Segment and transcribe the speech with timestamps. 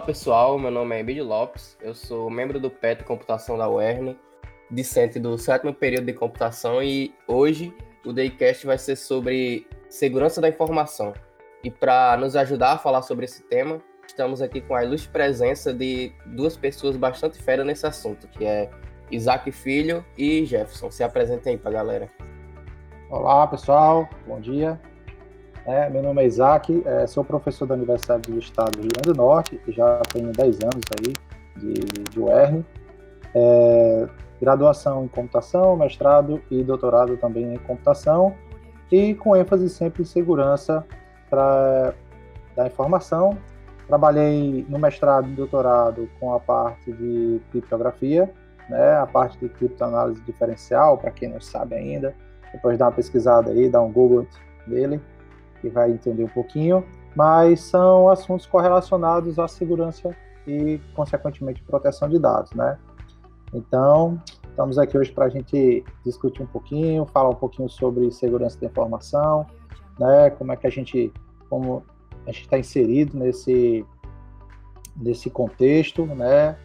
[0.00, 4.16] Olá pessoal, meu nome é Emílio Lopes, eu sou membro do PET Computação da UERN,
[4.70, 7.70] discente do sétimo período de computação e hoje
[8.06, 11.12] o Daycast vai ser sobre segurança da informação.
[11.62, 13.78] E para nos ajudar a falar sobre esse tema,
[14.08, 18.70] estamos aqui com a ilustre presença de duas pessoas bastante fera nesse assunto, que é
[19.10, 20.90] Isaac Filho e Jefferson.
[20.90, 22.10] Se apresentem aí para a galera.
[23.10, 24.80] Olá pessoal, bom dia.
[25.66, 29.12] É, meu nome é Isaac, é, sou professor da Universidade do Estado do Rio Grande
[29.12, 31.12] do Norte, já tenho 10 anos aí
[31.56, 32.64] de, de UERN.
[33.34, 34.08] É,
[34.40, 38.34] graduação em computação, mestrado e doutorado também em computação,
[38.90, 40.84] e com ênfase sempre em segurança
[41.28, 41.92] pra,
[42.56, 43.36] da informação.
[43.86, 48.32] Trabalhei no mestrado e doutorado com a parte de criptografia,
[48.68, 52.14] né, a parte de criptoanálise diferencial, para quem não sabe ainda,
[52.50, 54.26] depois dá uma pesquisada aí, dá um Google
[54.66, 55.00] nele
[55.60, 60.14] que vai entender um pouquinho, mas são assuntos correlacionados à segurança
[60.46, 62.78] e, consequentemente, proteção de dados, né?
[63.52, 68.58] Então, estamos aqui hoje para a gente discutir um pouquinho, falar um pouquinho sobre segurança
[68.60, 69.46] da informação,
[69.98, 70.30] né?
[70.30, 71.12] Como é que a gente,
[71.48, 71.82] como
[72.26, 73.84] a gente está inserido nesse
[74.96, 76.56] nesse contexto, né?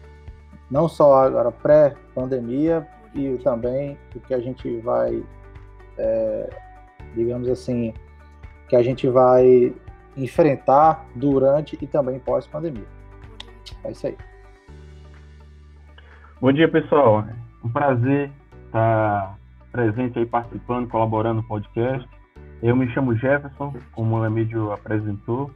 [0.70, 5.24] Não só agora pré-pandemia e também o que a gente vai,
[5.96, 6.50] é,
[7.14, 7.94] digamos assim,
[8.68, 9.72] que a gente vai
[10.16, 12.86] enfrentar durante e também pós-pandemia.
[13.84, 14.16] É isso aí.
[16.40, 17.24] Bom dia, pessoal.
[17.64, 18.30] Um prazer
[18.66, 19.38] estar
[19.72, 22.08] presente aí, participando, colaborando no podcast.
[22.62, 25.50] Eu me chamo Jefferson, como o Emílio apresentou.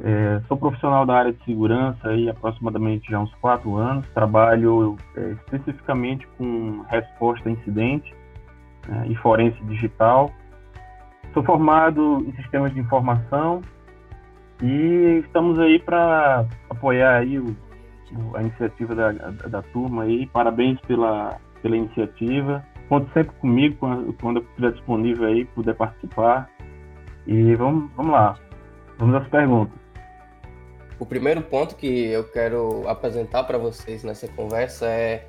[0.00, 4.06] É, sou profissional da área de segurança aí aproximadamente já uns quatro anos.
[4.10, 8.14] Trabalho é, especificamente com resposta a incidente
[8.88, 10.30] é, e forense digital
[11.34, 13.62] Sou formado em sistemas de informação
[14.62, 17.54] e estamos aí para apoiar aí o,
[18.34, 20.26] a iniciativa da, da, turma aí.
[20.28, 22.64] Parabéns pela, pela iniciativa.
[22.88, 26.50] Conte sempre comigo quando, quando eu estiver disponível aí, puder participar.
[27.26, 28.34] E vamos, vamos lá.
[28.98, 29.78] Vamos às perguntas.
[30.98, 35.28] O primeiro ponto que eu quero apresentar para vocês nessa conversa é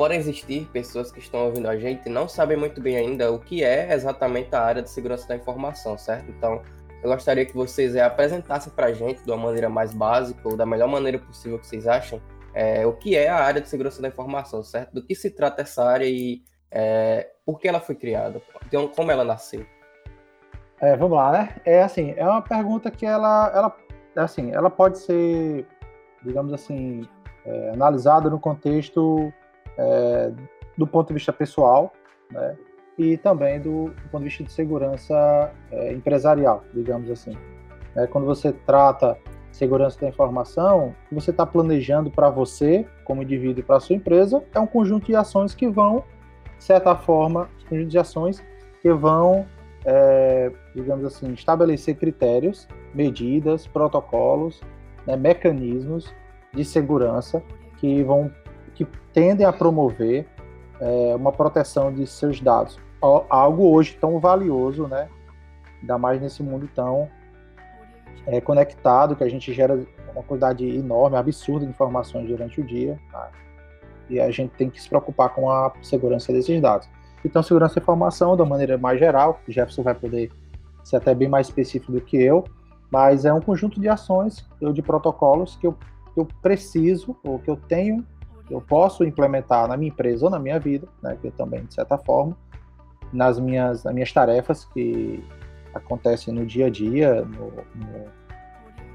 [0.00, 3.38] podem existir pessoas que estão ouvindo a gente e não sabem muito bem ainda o
[3.38, 6.30] que é exatamente a área de segurança da informação, certo?
[6.30, 6.62] Então,
[7.02, 10.56] eu gostaria que vocês é, apresentassem para a gente, de uma maneira mais básica ou
[10.56, 12.18] da melhor maneira possível que vocês acham,
[12.54, 14.94] é, o que é a área de segurança da informação, certo?
[14.94, 19.10] Do que se trata essa área e é, por que ela foi criada, então, como
[19.10, 19.66] ela nasceu.
[20.80, 21.56] É, vamos lá, né?
[21.62, 23.76] É assim, é uma pergunta que ela, ela,
[24.16, 25.66] assim, ela pode ser,
[26.24, 27.06] digamos assim,
[27.74, 29.30] analisada no contexto
[29.78, 30.32] é,
[30.76, 31.92] do ponto de vista pessoal,
[32.30, 32.56] né?
[32.98, 37.36] E também do, do ponto de vista de segurança é, empresarial, digamos assim.
[37.96, 39.16] É, quando você trata
[39.50, 44.66] segurança da informação, você está planejando para você, como indivíduo, para sua empresa, é um
[44.66, 46.04] conjunto de ações que vão,
[46.56, 48.44] de certa forma, um conjunto de ações
[48.80, 49.46] que vão,
[49.84, 54.60] é, digamos assim, estabelecer critérios, medidas, protocolos,
[55.06, 56.12] né, mecanismos
[56.54, 57.42] de segurança
[57.78, 58.30] que vão
[58.84, 60.26] que tendem a promover
[60.80, 62.78] é, uma proteção de seus dados.
[63.28, 65.08] Algo hoje tão valioso, né?
[65.80, 67.08] Ainda mais nesse mundo tão
[68.26, 69.78] é, conectado, que a gente gera
[70.12, 72.98] uma quantidade enorme, absurda de informações durante o dia.
[73.12, 73.30] Tá?
[74.08, 76.88] E a gente tem que se preocupar com a segurança desses dados.
[77.24, 80.30] Então, segurança da informação, da maneira mais geral, o Jefferson vai poder
[80.82, 82.44] ser até bem mais específico do que eu,
[82.90, 85.72] mas é um conjunto de ações ou de protocolos que eu,
[86.14, 88.04] que eu preciso ou que eu tenho
[88.50, 91.74] eu posso implementar na minha empresa ou na minha vida, né, que eu também, de
[91.74, 92.36] certa forma,
[93.12, 95.24] nas minhas, nas minhas tarefas que
[95.74, 98.20] acontecem no dia a dia, no, no,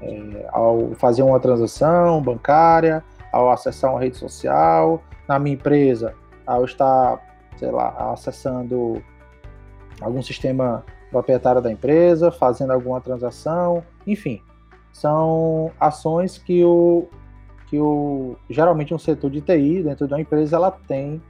[0.02, 3.02] é, ao fazer uma transação bancária,
[3.32, 6.14] ao acessar uma rede social, na minha empresa,
[6.46, 7.20] ao estar,
[7.56, 9.02] sei lá, acessando
[10.00, 14.42] algum sistema proprietário da empresa, fazendo alguma transação, enfim,
[14.92, 17.08] são ações que o,
[17.66, 21.20] que o, geralmente um setor de TI dentro de uma empresa ela tem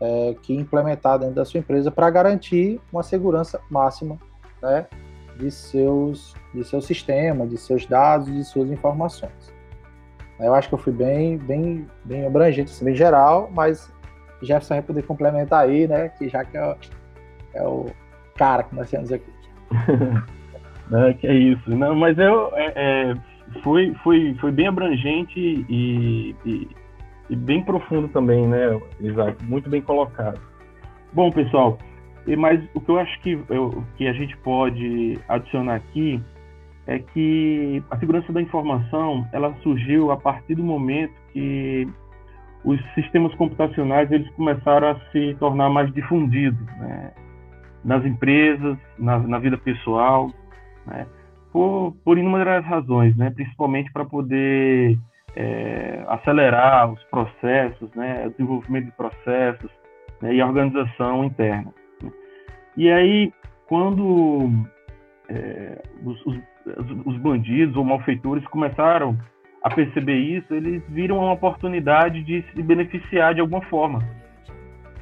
[0.00, 4.18] é, que implementar dentro da sua empresa para garantir uma segurança máxima
[4.62, 4.86] né,
[5.38, 9.54] de, seus, de seu sistema, de seus dados, de suas informações.
[10.38, 13.90] Eu acho que eu fui bem, bem, bem abrangente, assim, bem geral, mas
[14.42, 16.10] Jefferson vai poder complementar aí, né?
[16.10, 16.76] Que já que é,
[17.54, 17.86] é o
[18.36, 19.32] cara que nós temos aqui.
[20.90, 21.70] Não, que é isso.
[21.70, 23.14] Não, mas eu é, é
[23.62, 26.68] foi, foi, foi bem abrangente e, e,
[27.30, 29.42] e, bem profundo também, né, Isaac?
[29.44, 30.40] Muito bem colocado.
[31.12, 31.78] Bom, pessoal,
[32.38, 33.38] mas o que eu acho que,
[33.96, 36.20] que a gente pode adicionar aqui
[36.86, 41.88] é que a segurança da informação ela surgiu a partir do momento que
[42.64, 47.12] os sistemas computacionais eles começaram a se tornar mais difundidos né?
[47.84, 50.30] nas empresas, na, na vida pessoal,
[50.86, 51.06] né?
[51.56, 53.30] Por, por inúmeras razões, né?
[53.30, 54.98] principalmente para poder
[55.34, 58.26] é, acelerar os processos, né?
[58.26, 59.70] o desenvolvimento de processos
[60.20, 60.34] né?
[60.34, 61.72] e a organização interna.
[62.02, 62.10] Né?
[62.76, 63.32] E aí,
[63.66, 64.50] quando
[65.30, 66.36] é, os, os,
[67.06, 69.16] os bandidos ou malfeitores começaram
[69.62, 74.00] a perceber isso, eles viram uma oportunidade de se beneficiar de alguma forma,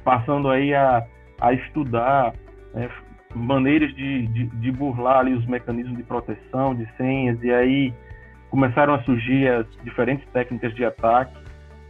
[0.04, 1.04] passando aí a,
[1.40, 2.32] a estudar
[2.72, 2.88] né,
[3.34, 7.94] maneiras de, de, de, burlar ali os mecanismos de proteção, de senhas, e aí
[8.50, 11.36] começaram a surgir as diferentes técnicas de ataque,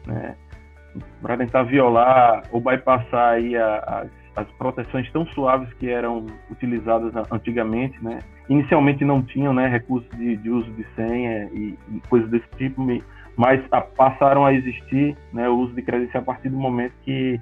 [0.06, 0.34] né,
[1.20, 7.12] para tentar violar ou bypassar aí a, as as proteções tão suaves que eram utilizadas
[7.30, 8.18] antigamente, né?
[8.48, 12.84] Inicialmente não tinham, né, recursos de, de uso de senha e, e, coisas desse tipo,
[13.36, 17.40] mas a, passaram a existir, né, o uso de credencial a partir do momento que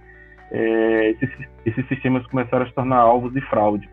[0.53, 1.31] é, esses,
[1.67, 3.89] esses sistemas começaram a se tornar alvos de fraude.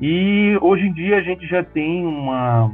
[0.00, 2.72] E hoje em dia a gente já tem uma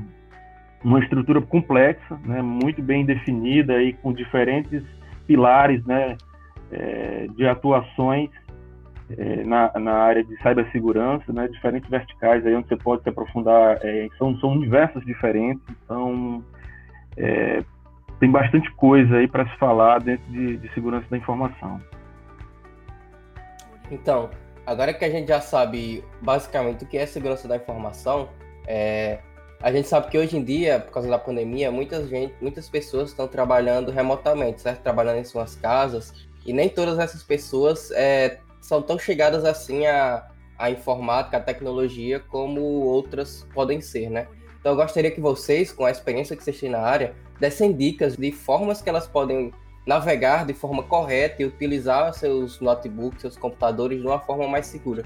[0.82, 4.82] uma estrutura complexa, né, muito bem definida aí com diferentes
[5.26, 6.16] pilares, né,
[6.70, 8.30] é, de atuações
[9.10, 13.78] é, na, na, área de cibersegurança, né, diferentes verticais aí onde você pode se aprofundar,
[13.82, 16.44] é, são, são universos diferentes, então
[17.16, 17.62] é,
[18.20, 21.81] tem bastante coisa aí para se falar dentro de, de, segurança da informação.
[23.90, 24.31] Então,
[24.67, 28.29] agora que a gente já sabe basicamente o que é segurança da informação,
[28.67, 29.19] é,
[29.61, 33.11] a gente sabe que hoje em dia, por causa da pandemia, muita gente, muitas pessoas
[33.11, 34.82] estão trabalhando remotamente, certo?
[34.82, 36.12] Trabalhando em suas casas,
[36.46, 42.20] e nem todas essas pessoas é, são tão chegadas assim à, à informática, à tecnologia,
[42.20, 44.29] como outras podem ser, né?
[44.61, 48.17] Então eu gostaria que vocês, com a experiência que vocês têm na área, dessem dicas
[48.17, 49.52] de formas que elas podem
[49.88, 55.02] navegar de forma correta e utilizar seus notebooks, seus computadores de uma forma mais segura.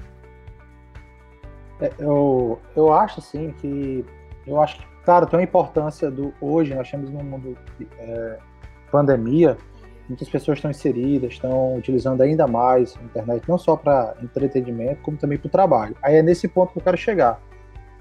[1.79, 4.05] É, eu, eu acho assim que
[4.45, 7.57] eu acho que, claro, tem uma importância do hoje nós temos num mundo
[7.97, 8.37] é,
[8.91, 9.57] pandemia
[10.09, 15.15] muitas pessoas estão inseridas, estão utilizando ainda mais a internet, não só para entretenimento, como
[15.15, 15.95] também para o trabalho.
[16.01, 17.41] Aí é nesse ponto que eu quero chegar.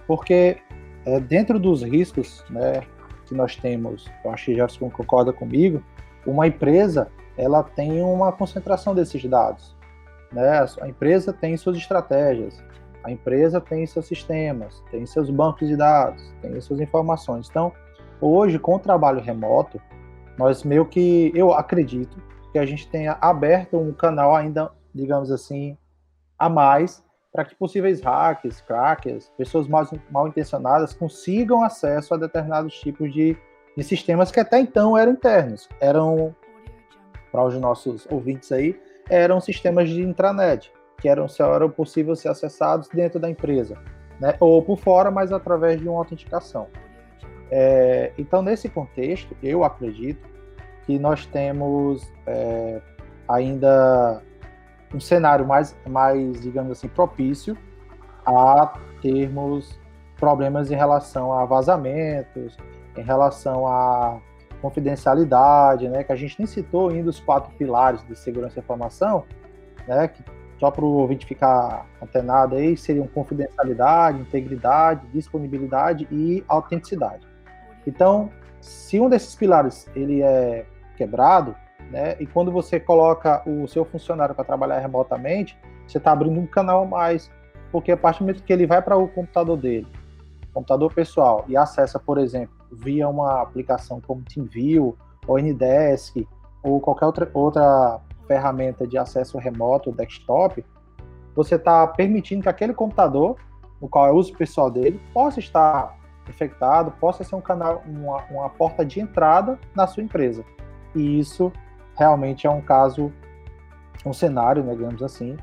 [0.05, 0.57] Porque
[1.07, 2.83] é, dentro dos riscos né,
[3.25, 5.81] que nós temos, eu acho que Jefferson concorda comigo,
[6.27, 9.75] uma empresa ela tem uma concentração desses dados.
[10.31, 10.67] Né?
[10.81, 12.63] A empresa tem suas estratégias,
[13.05, 17.49] a empresa tem seus sistemas, tem seus bancos de dados, tem suas informações.
[17.51, 17.73] Então,
[18.21, 19.81] hoje, com o trabalho remoto,
[20.39, 22.17] nós meio que, eu acredito,
[22.53, 25.77] que a gente tenha aberto um canal ainda, digamos assim,
[26.39, 27.03] a mais,
[27.33, 33.37] para que possíveis hackers, crackers, pessoas mal, mal intencionadas consigam acesso a determinados tipos de,
[33.77, 35.69] de sistemas que até então eram internos.
[35.81, 36.35] Eram,
[37.31, 38.79] para os nossos ouvintes aí,
[39.09, 43.79] eram sistemas de intranet, que eram, só eram possível ser acessados dentro da empresa,
[44.21, 44.35] né?
[44.39, 46.69] ou por fora, mas através de uma autenticação.
[47.51, 50.27] É, então, nesse contexto, eu acredito
[50.87, 52.81] que nós temos é,
[53.29, 54.23] ainda
[54.95, 57.57] um cenário mais, mais, digamos assim, propício
[58.25, 59.79] a termos
[60.17, 62.57] problemas em relação a vazamentos,
[62.97, 64.21] em relação a
[64.61, 69.25] confidencialidade, né, que a gente nem citou ainda os quatro pilares de segurança e informação,
[69.89, 70.23] né, que
[70.61, 77.27] só para o ouvinte ficar antenado aí, seriam confidencialidade, integridade, disponibilidade e autenticidade.
[77.85, 78.31] Então,
[78.61, 80.65] se um desses pilares ele é
[80.97, 81.57] quebrado,
[81.91, 86.47] né, e quando você coloca o seu funcionário para trabalhar remotamente, você está abrindo um
[86.47, 87.29] canal a mais,
[87.73, 89.89] porque a partir do momento que ele vai para o computador dele,
[90.55, 96.27] computador pessoal, e acessa, por exemplo, via uma aplicação como TeamView, ou Ndesk,
[96.63, 100.65] ou qualquer outra, outra ferramenta de acesso remoto, desktop,
[101.35, 103.37] você está permitindo que aquele computador,
[103.81, 105.99] no qual é o uso pessoal dele, possa estar
[106.29, 110.45] infectado, possa ser um canal, uma, uma porta de entrada na sua empresa.
[110.95, 111.53] E isso
[111.97, 113.13] realmente é um caso,
[114.05, 115.37] um cenário, né, digamos assim,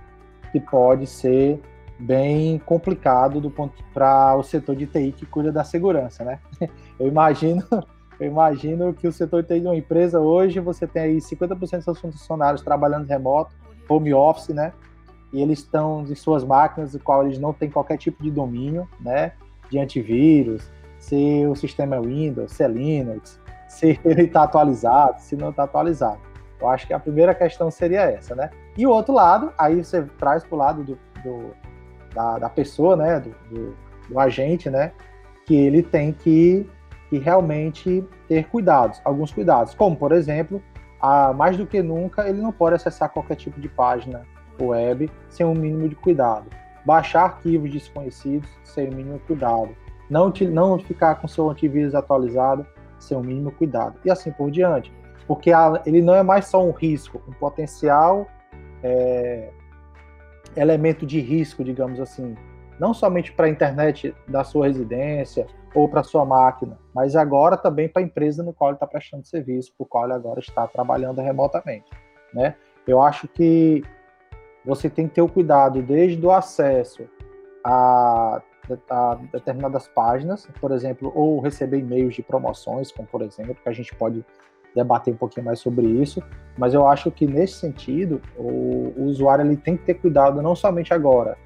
[0.51, 1.61] que pode ser
[1.99, 6.39] bem complicado do ponto para o setor de TI que cuida da segurança, né?
[6.99, 7.63] Eu imagino,
[8.19, 11.57] eu imagino que o setor de TI de uma empresa hoje você tem aí 50%
[11.57, 13.55] dos seus funcionários trabalhando remoto,
[13.87, 14.73] home office, né?
[15.31, 18.85] E eles estão em suas máquinas, do qual eles não têm qualquer tipo de domínio,
[18.99, 19.31] né?
[19.69, 25.35] de antivírus, se o sistema é Windows, se é Linux, se ele está atualizado, se
[25.35, 26.19] não está atualizado.
[26.59, 28.49] Eu acho que a primeira questão seria essa, né?
[28.77, 31.55] E o outro lado, aí você traz para o lado do, do
[32.13, 33.19] da, da, pessoa, né?
[33.19, 33.75] Do, do,
[34.09, 34.91] do, agente, né?
[35.49, 36.69] que ele tem que,
[37.09, 40.61] que realmente ter cuidados, alguns cuidados, como por exemplo,
[41.01, 44.21] a, mais do que nunca ele não pode acessar qualquer tipo de página
[44.61, 46.45] web sem um mínimo de cuidado,
[46.85, 49.69] baixar arquivos desconhecidos sem o um mínimo cuidado,
[50.07, 52.63] não, não ficar com seu antivírus atualizado
[52.99, 54.93] sem o um mínimo cuidado e assim por diante,
[55.25, 58.27] porque a, ele não é mais só um risco, um potencial
[58.83, 59.49] é,
[60.55, 62.35] elemento de risco, digamos assim,
[62.79, 67.87] não somente para a internet da sua residência ou para sua máquina, mas agora também
[67.87, 71.21] para a empresa no qual ele está prestando serviço, por qual ele agora está trabalhando
[71.21, 71.89] remotamente,
[72.33, 72.55] né?
[72.87, 73.83] Eu acho que
[74.65, 77.07] você tem que ter o cuidado desde o acesso
[77.63, 78.41] a,
[78.89, 83.73] a determinadas páginas, por exemplo, ou receber e-mails de promoções, como por exemplo, que a
[83.73, 84.25] gente pode
[84.75, 86.21] debater um pouquinho mais sobre isso,
[86.57, 90.55] mas eu acho que nesse sentido o, o usuário ele tem que ter cuidado não
[90.55, 91.37] somente agora,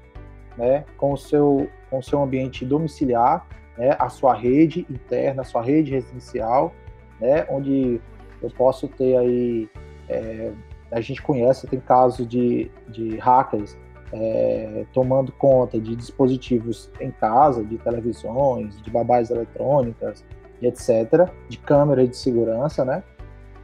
[0.56, 3.46] né, com o seu com o seu ambiente domiciliar,
[3.78, 6.72] né, a sua rede interna, a sua rede residencial,
[7.20, 8.00] né, onde
[8.42, 9.68] eu posso ter aí
[10.08, 10.52] é,
[10.90, 13.76] a gente conhece tem casos de, de hackers
[14.12, 20.24] é, tomando conta de dispositivos em casa, de televisões, de babás eletrônicas,
[20.62, 23.02] etc., de câmeras de segurança, né?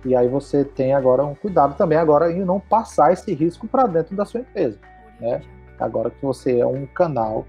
[0.05, 3.87] E aí você tem agora um cuidado também agora em não passar esse risco para
[3.87, 4.79] dentro da sua empresa,
[5.21, 5.43] né?
[5.79, 7.47] Agora que você é um canal,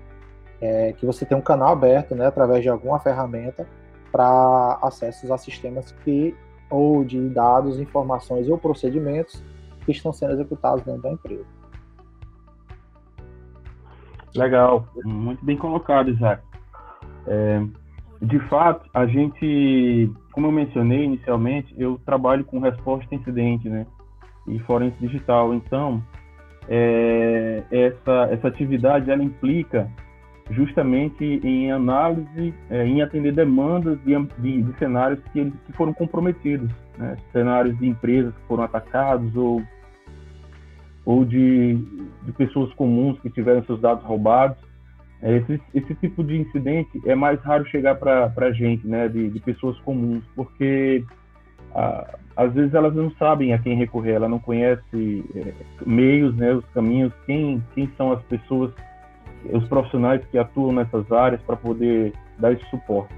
[0.60, 3.67] é, que você tem um canal aberto, né, através de alguma ferramenta
[4.12, 6.36] para acessos a sistemas que
[6.70, 9.43] ou de dados, informações ou procedimentos
[9.86, 11.46] que estão sendo executados dentro da empresa.
[14.36, 16.41] Legal, muito bem colocado, Isaac.
[17.27, 17.62] É,
[18.22, 23.85] de fato, a gente, como eu mencionei inicialmente, eu trabalho com resposta a incidente, né?
[24.47, 25.53] E forense digital.
[25.53, 26.01] Então,
[26.67, 29.89] é, essa, essa atividade ela implica
[30.50, 35.93] justamente em análise, é, em atender demandas de, de, de cenários que, eles, que foram
[35.93, 37.17] comprometidos, né?
[37.31, 39.61] cenários de empresas que foram atacados ou,
[41.05, 41.75] ou de,
[42.23, 44.57] de pessoas comuns que tiveram seus dados roubados.
[45.22, 49.30] É, esse, esse tipo de incidente é mais raro chegar para a gente, né, de,
[49.30, 51.04] de, pessoas comuns, porque
[51.75, 55.54] a, às vezes elas não sabem a quem recorrer, ela não conhece é,
[55.86, 58.74] meios, né, os caminhos, quem, quem são as pessoas,
[59.51, 63.13] os profissionais que atuam nessas áreas para poder dar esse suporte.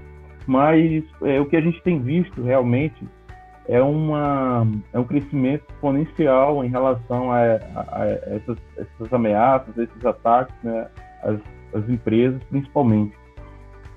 [0.46, 3.02] Mas é, o que a gente tem visto realmente
[3.66, 7.38] é, uma, é um crescimento exponencial em relação a,
[7.74, 10.86] a, a essas, essas ameaças, esses ataques, né,
[11.22, 11.40] as,
[11.74, 13.16] as empresas principalmente.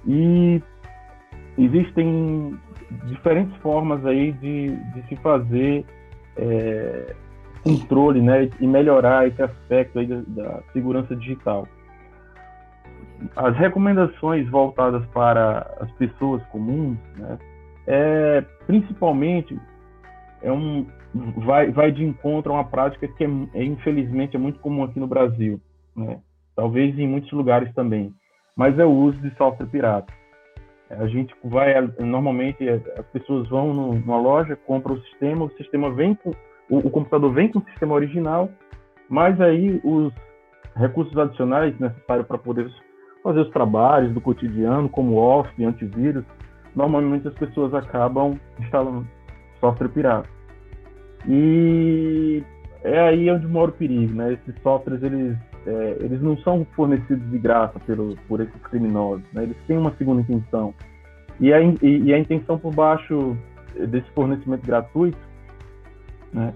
[0.05, 0.61] E
[1.57, 2.57] existem
[3.05, 5.85] diferentes formas aí de, de se fazer
[6.37, 7.15] é,
[7.63, 11.67] controle né, e melhorar esse aspecto aí da, da, segurança digital.
[13.35, 17.37] As recomendações voltadas para as pessoas comuns, né,
[17.87, 19.59] é, principalmente,
[20.41, 20.85] é um,
[21.37, 24.99] vai, vai de encontro a uma prática que, é, é, infelizmente, é muito comum aqui
[24.99, 25.59] no Brasil.
[25.95, 26.19] Né?
[26.57, 28.11] Talvez em muitos lugares também,
[28.55, 30.11] mas é o uso de software pirata.
[30.89, 36.15] A gente vai, normalmente as pessoas vão numa loja, compram o sistema, o sistema vem
[36.15, 36.31] com,
[36.69, 38.49] o, computador vem com o sistema original,
[39.07, 40.11] mas aí os
[40.75, 42.69] recursos adicionais necessários para poder
[43.21, 46.25] fazer os trabalhos do cotidiano, como Office, antivírus,
[46.75, 49.07] normalmente as pessoas acabam instalando
[49.59, 50.29] software pirata.
[51.27, 52.41] E
[52.83, 54.33] é aí onde mora o perigo, né?
[54.33, 59.43] Esses softwares eles é, eles não são fornecidos de graça pelo, por esses criminosos, né?
[59.43, 60.73] eles têm uma segunda intenção.
[61.39, 63.37] E a, e, e a intenção por baixo
[63.75, 65.17] desse fornecimento gratuito
[66.33, 66.53] né,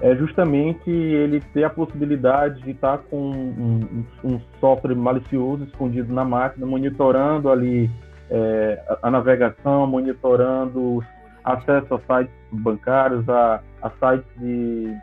[0.00, 6.12] é justamente ele ter a possibilidade de estar com um, um, um software malicioso escondido
[6.12, 7.90] na máquina, monitorando ali
[8.30, 11.02] é, a, a, navegação, monitorando
[11.42, 14.94] acesso a sites bancários, a, a sites de,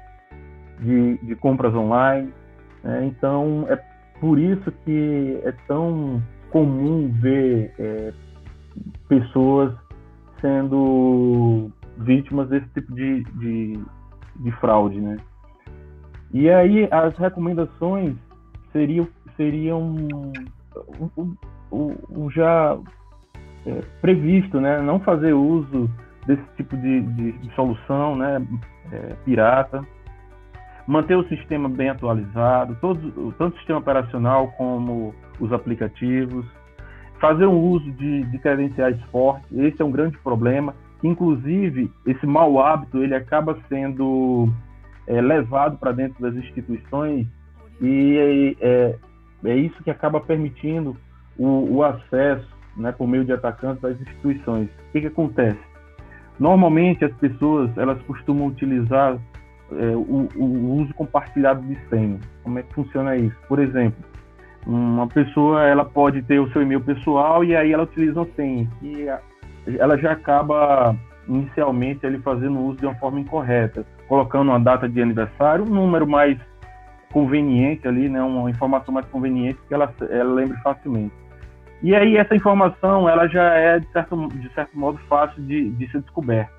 [0.79, 2.31] de, de compras online,
[2.87, 3.75] é, então, é
[4.19, 8.13] por isso que é tão comum ver é,
[9.09, 9.75] pessoas
[10.39, 13.79] sendo vítimas desse tipo de, de,
[14.37, 15.17] de, fraude, né?
[16.31, 18.15] E aí as recomendações
[18.71, 20.31] seriam, seriam um,
[21.71, 22.77] um, um já
[23.65, 24.81] é, previsto, né?
[24.81, 25.89] Não fazer uso
[26.25, 28.41] desse tipo de, de solução, né?
[28.93, 29.85] É, pirata
[30.87, 36.45] manter o sistema bem atualizado, todo, tanto o sistema operacional como os aplicativos,
[37.19, 40.73] fazer um uso de, de credenciais fortes, esse é um grande problema.
[41.03, 44.49] Inclusive, esse mau hábito ele acaba sendo
[45.05, 47.27] é, levado para dentro das instituições
[47.81, 48.95] e é, é,
[49.45, 50.95] é, isso que acaba permitindo
[51.37, 54.69] o, o acesso né, por meio de atacantes das instituições.
[54.89, 55.59] O que, que acontece?
[56.39, 59.17] Normalmente as pessoas elas costumam utilizar
[59.71, 62.19] é, o, o, uso compartilhado de senha.
[62.43, 63.35] Como é que funciona isso?
[63.47, 64.03] Por exemplo,
[64.65, 68.67] uma pessoa ela pode ter o seu e-mail pessoal e aí ela utiliza uma senha
[68.81, 69.07] e
[69.77, 70.95] ela já acaba
[71.27, 76.07] inicialmente ele fazendo uso de uma forma incorreta, colocando uma data de aniversário, um número
[76.07, 76.37] mais
[77.11, 81.13] conveniente ali, né, uma informação mais conveniente que ela, ela lembre facilmente.
[81.81, 85.91] E aí essa informação ela já é de certo, de certo modo fácil de, de
[85.91, 86.51] ser descoberta.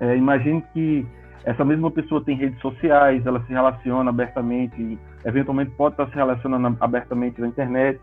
[0.00, 1.06] É, imagine que
[1.44, 6.76] essa mesma pessoa tem redes sociais, ela se relaciona abertamente, eventualmente pode estar se relacionando
[6.80, 8.00] abertamente na internet,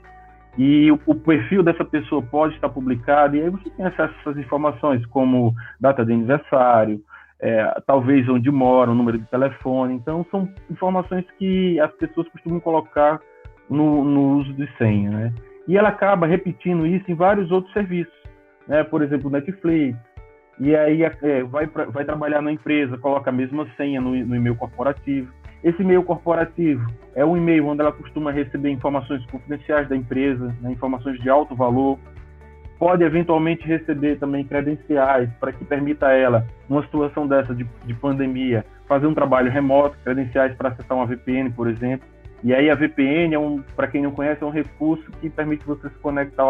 [0.57, 4.19] e o, o, perfil dessa pessoa pode estar publicado, e aí você tem acesso a
[4.19, 7.01] essas informações, como data de aniversário,
[7.41, 9.93] é, talvez onde mora, o número de telefone.
[9.93, 13.19] Então, são informações que as pessoas costumam colocar
[13.69, 15.33] no, no uso de senha, né?
[15.67, 18.13] E ela acaba repetindo isso em vários outros serviços,
[18.67, 18.83] né?
[18.83, 19.97] Por exemplo, Netflix.
[20.59, 24.35] E aí é, vai, pra, vai trabalhar na empresa, coloca a mesma senha no, no
[24.35, 25.31] e-mail corporativo.
[25.63, 26.85] Esse e-mail corporativo
[27.15, 31.55] é um e-mail onde ela costuma receber informações confidenciais da empresa, né, informações de alto
[31.55, 31.97] valor,
[32.77, 37.93] pode eventualmente receber também credenciais para que permita a ela, numa situação dessa de, de
[37.93, 42.07] pandemia, fazer um trabalho remoto, credenciais para acessar uma VPN, por exemplo.
[42.41, 45.65] E aí a VPN, é um, para quem não conhece, é um recurso que permite
[45.65, 46.45] você se conectar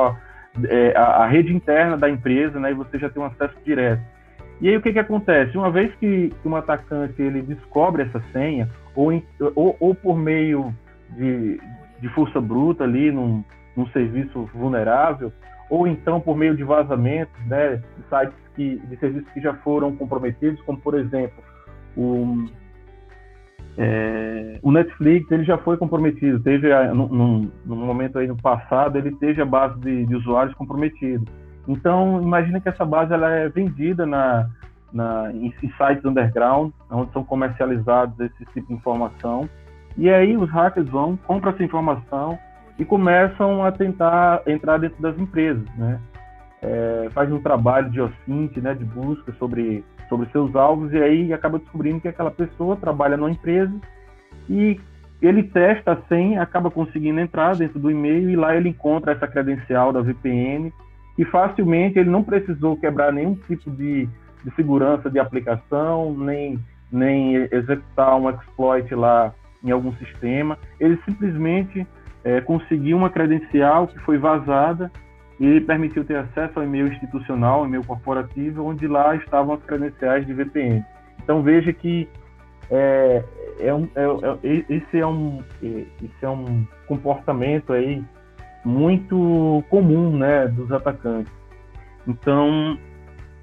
[0.63, 4.01] é, à, rede interna da empresa, né, e você já tem um acesso direto.
[4.61, 5.57] E aí o que, que acontece?
[5.57, 9.23] Uma vez que, que um atacante ele descobre essa senha, ou, em,
[9.55, 10.73] ou, ou por meio
[11.11, 11.59] de,
[12.01, 13.43] de força bruta ali num,
[13.75, 15.31] num serviço vulnerável,
[15.69, 19.95] ou então por meio de vazamentos, né, de sites que, de serviços que já foram
[19.95, 21.43] comprometidos, como por exemplo
[21.95, 22.45] o,
[23.81, 29.41] é, o Netflix, ele já foi comprometido, teve no momento aí no passado ele teve
[29.41, 31.23] a base de, de usuários comprometido.
[31.65, 34.49] Então imagina que essa base ela é vendida na,
[34.91, 39.47] na em, sites underground, onde são comercializados esse tipo de informação.
[39.97, 42.37] E aí os hackers vão compram essa informação
[42.77, 46.01] e começam a tentar entrar dentro das empresas, né?
[46.61, 51.31] É, faz um trabalho de OSINT, né, de busca sobre, sobre seus alvos, e aí
[51.31, 53.73] acaba descobrindo que aquela pessoa trabalha numa empresa
[54.49, 54.79] e
[55.21, 59.27] ele testa a senha, acaba conseguindo entrar dentro do e-mail e lá ele encontra essa
[59.27, 60.73] credencial da VPN
[61.17, 64.07] e facilmente ele não precisou quebrar nenhum tipo de,
[64.43, 66.57] de segurança de aplicação, nem,
[66.91, 70.57] nem executar um exploit lá em algum sistema.
[70.79, 71.85] Ele simplesmente
[72.23, 74.89] é, conseguiu uma credencial que foi vazada
[75.39, 80.33] e permitiu ter acesso ao e-mail institucional, e-mail corporativo, onde lá estavam as credenciais de
[80.33, 80.83] VPN.
[81.23, 82.09] Então veja que
[82.69, 83.23] é,
[83.59, 84.03] é um, é,
[84.43, 88.03] é, esse, é um, é, esse é um comportamento aí
[88.65, 91.31] muito comum né, dos atacantes.
[92.05, 92.77] Então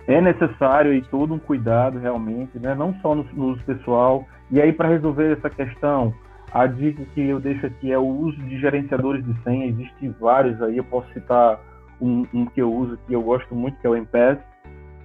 [0.07, 4.27] é necessário aí todo um cuidado realmente, né, não só no, no uso pessoal.
[4.51, 6.15] E aí para resolver essa questão,
[6.53, 9.67] a dica que eu deixo aqui é o uso de gerenciadores de senha.
[9.67, 11.59] Existem vários aí, eu posso citar
[12.01, 14.41] um, um que eu uso que eu gosto muito, que é o MPS.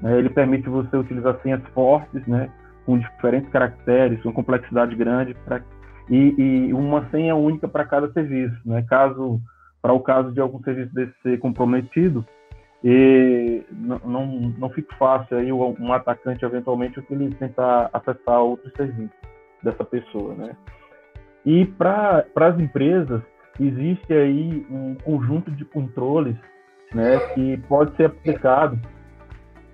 [0.02, 0.18] Né?
[0.18, 2.50] Ele permite você utilizar senhas fortes, né?
[2.86, 5.62] com diferentes caracteres, com complexidade grande, pra,
[6.10, 8.58] e, e, uma senha única para cada serviço.
[8.66, 8.84] Né?
[8.90, 9.40] Caso,
[9.82, 12.26] para o caso de algum serviço desse ser comprometido,
[12.84, 14.26] e não, não,
[14.58, 19.16] não fica fácil aí um atacante eventualmente utilizar, tentar acessar outros serviços
[19.62, 20.56] dessa pessoa, né?
[21.46, 23.22] E para as empresas,
[23.60, 26.36] existe aí um conjunto de controles
[26.94, 28.80] né, que pode ser aplicado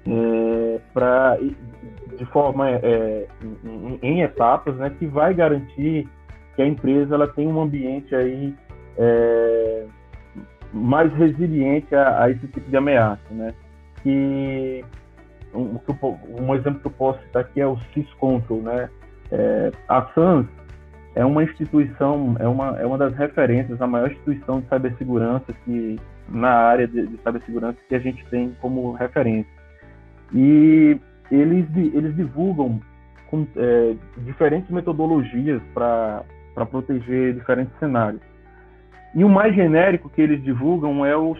[0.07, 1.37] é, pra,
[2.17, 3.27] de forma é,
[3.63, 6.07] em, em, etapas, né, que vai garantir
[6.55, 8.55] que a empresa ela tem um ambiente aí
[8.97, 9.85] é,
[10.73, 13.53] mais resiliente a, a, esse tipo de ameaça, né?
[14.01, 14.83] Que
[15.53, 15.79] um,
[16.41, 18.89] um, exemplo que eu posso citar aqui é o SysControl, né?
[19.31, 20.47] É, a SANS
[21.15, 25.99] é uma instituição, é uma, é uma das referências, a maior instituição de cibersegurança que,
[26.29, 29.51] na área de, de cibersegurança que a gente tem como referência.
[30.33, 30.99] E
[31.31, 32.79] eles, eles divulgam
[33.27, 36.23] com, é, diferentes metodologias para
[36.69, 38.21] proteger diferentes cenários.
[39.15, 41.35] E o mais genérico que eles divulgam é o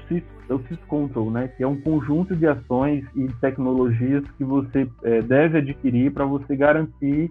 [0.50, 5.21] é o SysControl, né, que é um conjunto de ações e tecnologias que você é,
[5.21, 7.30] deve adquirir para você garantir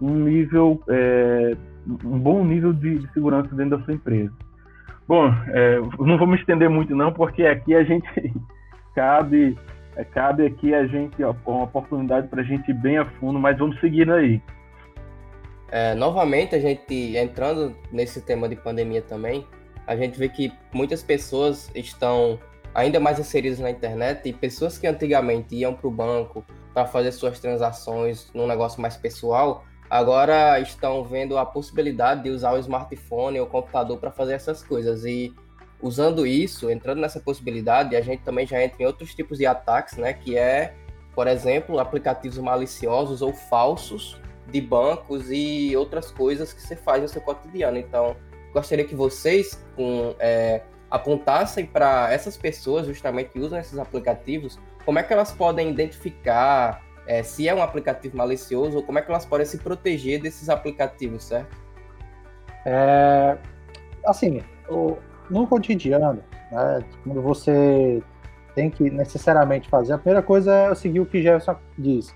[0.00, 1.56] um nível, é,
[2.04, 4.32] um bom nível de, de, segurança dentro da sua empresa.
[5.08, 8.08] Bom, é, não vou me estender muito não, porque aqui a gente
[8.94, 9.56] cabe,
[10.12, 13.56] cabe aqui a gente ó, uma oportunidade para a gente ir bem a fundo, mas
[13.58, 14.42] vamos seguir aí.
[15.70, 19.46] É, novamente, a gente entrando nesse tema de pandemia também,
[19.86, 22.38] a gente vê que muitas pessoas estão
[22.74, 27.12] ainda mais inseridos na internet e pessoas que antigamente iam para o banco para fazer
[27.12, 33.38] suas transações num negócio mais pessoal, agora estão vendo a possibilidade de usar o smartphone
[33.40, 35.04] ou o computador para fazer essas coisas.
[35.04, 35.34] E
[35.80, 39.96] usando isso, entrando nessa possibilidade, a gente também já entra em outros tipos de ataques,
[39.96, 40.12] né?
[40.12, 40.74] Que é,
[41.14, 47.08] por exemplo, aplicativos maliciosos ou falsos de bancos e outras coisas que você faz no
[47.08, 47.78] seu cotidiano.
[47.78, 48.16] Então,
[48.52, 49.64] gostaria que vocês
[50.18, 55.70] é, apontassem para essas pessoas justamente que usam esses aplicativos, como é que elas podem
[55.70, 60.20] identificar é, se é um aplicativo malicioso ou como é que elas podem se proteger
[60.20, 61.56] desses aplicativos, certo?
[62.64, 63.38] É,
[64.04, 64.96] assim, o,
[65.30, 68.02] no cotidiano, né, quando você
[68.54, 72.14] tem que necessariamente fazer, a primeira coisa é seguir o que Jefferson diz.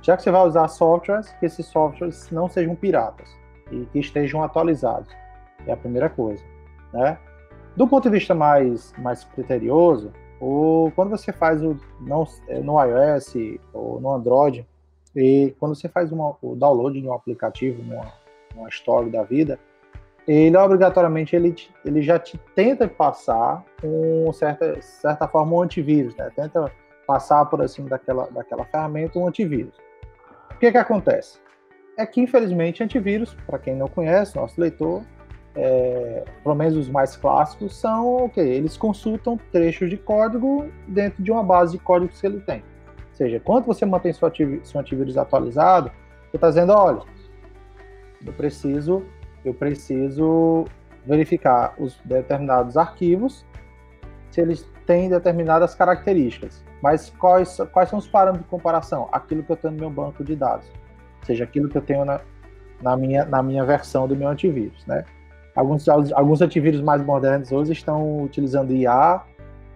[0.00, 3.28] Já que você vai usar softwares, que esses softwares não sejam piratas
[3.70, 5.08] e que estejam atualizados.
[5.66, 6.42] É a primeira coisa,
[6.92, 7.18] né?
[7.76, 12.82] Do ponto de vista mais, mais criterioso, ou quando você faz o não, é, no
[12.82, 13.36] iOS
[13.72, 14.66] ou no Android,
[15.14, 18.12] e quando você faz uma, o download de um aplicativo, numa,
[18.52, 19.56] numa store da vida,
[20.26, 26.28] ele obrigatoriamente ele, ele já te tenta passar com certa, certa forma um antivírus, né?
[26.34, 26.72] Tenta
[27.06, 29.76] passar por assim daquela, daquela ferramenta um antivírus.
[30.50, 31.38] O que que acontece?
[31.96, 35.04] É que infelizmente antivírus, para quem não conhece, nosso leitor,
[35.54, 41.22] é, pelo menos os mais clássicos, são o que eles consultam trechos de código dentro
[41.22, 42.58] de uma base de códigos que ele tem.
[42.58, 44.30] Ou seja, quando você mantém seu,
[44.64, 45.90] seu antivírus atualizado,
[46.30, 47.02] você está dizendo, olha,
[48.24, 49.04] eu preciso
[49.44, 50.64] eu preciso
[51.04, 53.44] verificar os determinados arquivos,
[54.30, 56.64] se eles têm determinadas características.
[56.82, 59.08] Mas quais, quais são os parâmetros de comparação?
[59.12, 60.66] Aquilo que eu tenho no meu banco de dados,
[61.20, 62.20] ou seja, aquilo que eu tenho na,
[62.80, 65.04] na, minha, na minha versão do meu antivírus, né?
[65.54, 69.22] Alguns, alguns antivírus mais modernos hoje estão utilizando IA,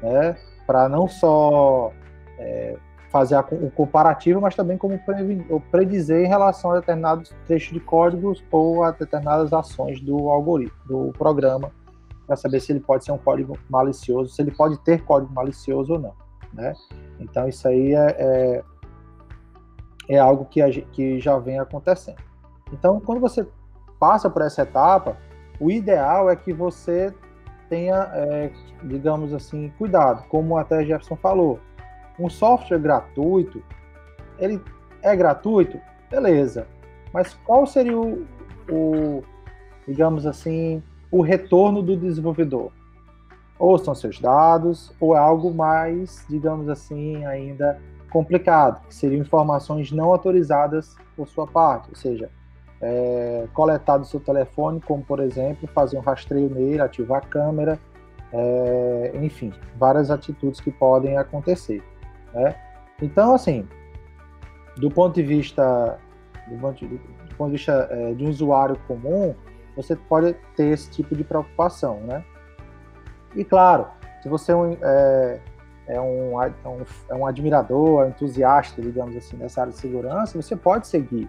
[0.03, 0.37] né,
[0.67, 1.93] para não só
[2.39, 2.77] é,
[3.11, 4.99] fazer o comparativo, mas também como
[5.71, 11.13] predizer em relação a determinados trechos de códigos ou a determinadas ações do algoritmo, do
[11.13, 11.71] programa,
[12.27, 15.93] para saber se ele pode ser um código malicioso, se ele pode ter código malicioso
[15.93, 16.15] ou não,
[16.53, 16.73] né?
[17.21, 18.65] Então isso aí é, é,
[20.09, 22.19] é algo que, a, que já vem acontecendo.
[22.73, 23.47] Então, quando você
[23.99, 25.17] passa por essa etapa,
[25.61, 27.13] o ideal é que você
[27.69, 28.51] tenha, é,
[28.83, 31.59] digamos assim, cuidado, como até Jefferson falou,
[32.19, 33.63] um software gratuito,
[34.39, 34.61] ele
[35.03, 36.67] é gratuito, beleza.
[37.13, 38.27] Mas qual seria o,
[38.71, 39.23] o
[39.87, 42.71] digamos assim, o retorno do desenvolvedor?
[43.59, 49.91] Ou são seus dados, ou é algo mais, digamos assim, ainda complicado, que seriam informações
[49.93, 52.31] não autorizadas por sua parte, ou seja,
[52.81, 57.79] é, coletar do seu telefone, como por exemplo, fazer um rastreio nele, ativar a câmera,
[58.33, 61.83] é, enfim, várias atitudes que podem acontecer.
[62.35, 62.55] Né?
[63.01, 63.67] Então, assim,
[64.77, 65.99] do ponto de vista
[66.47, 69.35] do ponto de, do ponto de vista é, de um usuário comum,
[69.75, 72.25] você pode ter esse tipo de preocupação, né?
[73.35, 73.87] E claro,
[74.23, 75.41] se você é um, é,
[75.89, 80.57] é um, é um, é um admirador, entusiasta, digamos assim, dessa área de segurança, você
[80.57, 81.29] pode seguir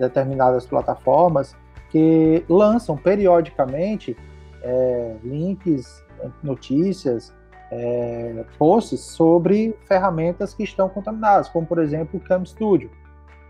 [0.00, 1.54] determinadas plataformas
[1.90, 4.16] que lançam periodicamente
[4.62, 6.04] é, links,
[6.42, 7.32] notícias,
[7.70, 12.90] é, posts sobre ferramentas que estão contaminadas, como por exemplo o Cam Studio.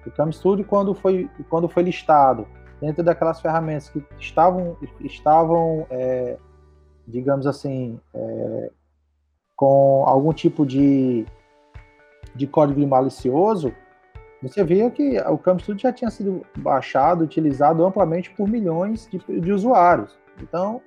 [0.06, 2.46] O Cam Studio, quando foi, quando foi listado
[2.80, 6.38] dentro daquelas ferramentas que estavam, estavam é,
[7.06, 8.70] digamos assim, é,
[9.56, 11.26] com algum tipo de,
[12.34, 13.72] de código malicioso,
[14.42, 19.40] você via que o Cam Studio já tinha sido baixado, utilizado amplamente por milhões de,
[19.40, 20.18] de usuários.
[20.40, 20.80] Então,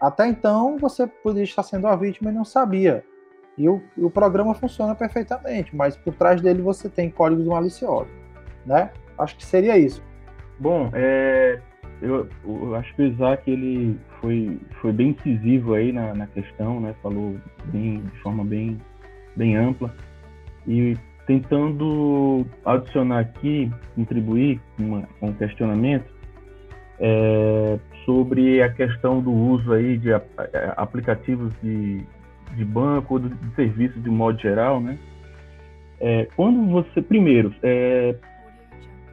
[0.00, 3.04] até então, você poderia estar sendo a vítima e não sabia.
[3.58, 8.12] E o, o programa funciona perfeitamente, mas por trás dele você tem códigos maliciosos,
[8.64, 8.90] né?
[9.18, 10.02] Acho que seria isso.
[10.60, 11.60] Bom, é,
[12.00, 16.80] eu, eu, acho que o Isaac ele foi, foi bem incisivo aí na, na questão,
[16.80, 16.94] né?
[17.02, 18.80] Falou bem, de forma bem,
[19.34, 19.92] bem ampla.
[20.66, 20.96] E
[21.28, 26.10] tentando adicionar aqui, contribuir com, um questionamento,
[26.98, 30.08] é, sobre a questão do uso aí de
[30.74, 32.02] aplicativos de,
[32.56, 34.98] de banco ou de, de serviço de modo geral, né?
[36.00, 38.14] É, quando você, primeiro, é,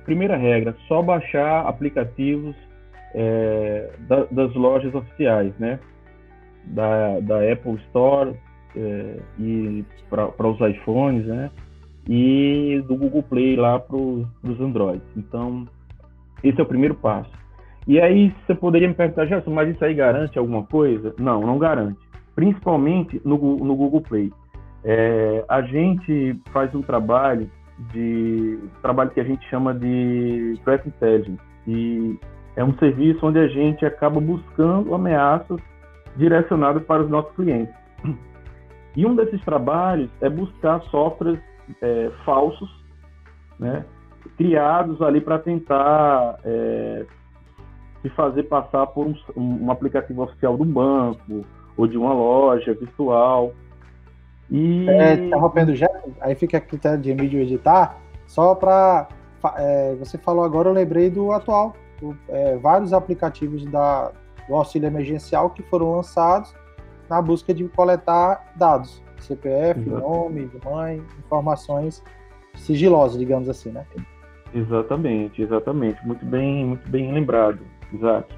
[0.05, 2.55] primeira regra, só baixar aplicativos
[3.13, 5.79] é, da, das lojas oficiais, né?
[6.63, 8.33] Da, da Apple Store
[8.73, 11.51] é, e para os iPhones, né?
[12.07, 15.07] E do Google Play lá para os Androids.
[15.17, 15.67] Então,
[16.43, 17.31] esse é o primeiro passo.
[17.87, 21.13] E aí você poderia me perguntar, Gerson, mas isso aí garante alguma coisa?
[21.17, 21.99] Não, não garante.
[22.35, 24.31] principalmente no, no Google Play.
[24.83, 27.49] É, a gente faz um trabalho
[27.91, 32.17] de trabalho que a gente chama de Threat Intelligence e
[32.55, 35.59] é um serviço onde a gente acaba buscando ameaças
[36.15, 37.73] direcionadas para os nossos clientes.
[38.95, 41.37] E um desses trabalhos é buscar softwares
[41.81, 42.69] é, falsos,
[43.59, 43.85] né,
[44.37, 47.05] criados ali para tentar é,
[48.01, 51.41] se fazer passar por um, um, aplicativo oficial do banco
[51.77, 53.53] ou de uma loja virtual.
[54.49, 54.87] E...
[54.89, 55.89] É, interrompendo já,
[56.21, 57.97] aí fica a critério de mídia editar,
[58.27, 59.07] só para...
[59.57, 64.11] É, você falou agora, eu lembrei do atual, do, é, vários aplicativos da,
[64.47, 66.53] do auxílio emergencial que foram lançados
[67.07, 72.03] na busca de coletar dados, CPF, nome, mãe, informações
[72.55, 73.85] sigilosas, digamos assim, né?
[74.53, 77.59] Exatamente, exatamente, muito bem, muito bem lembrado,
[77.93, 78.33] exato.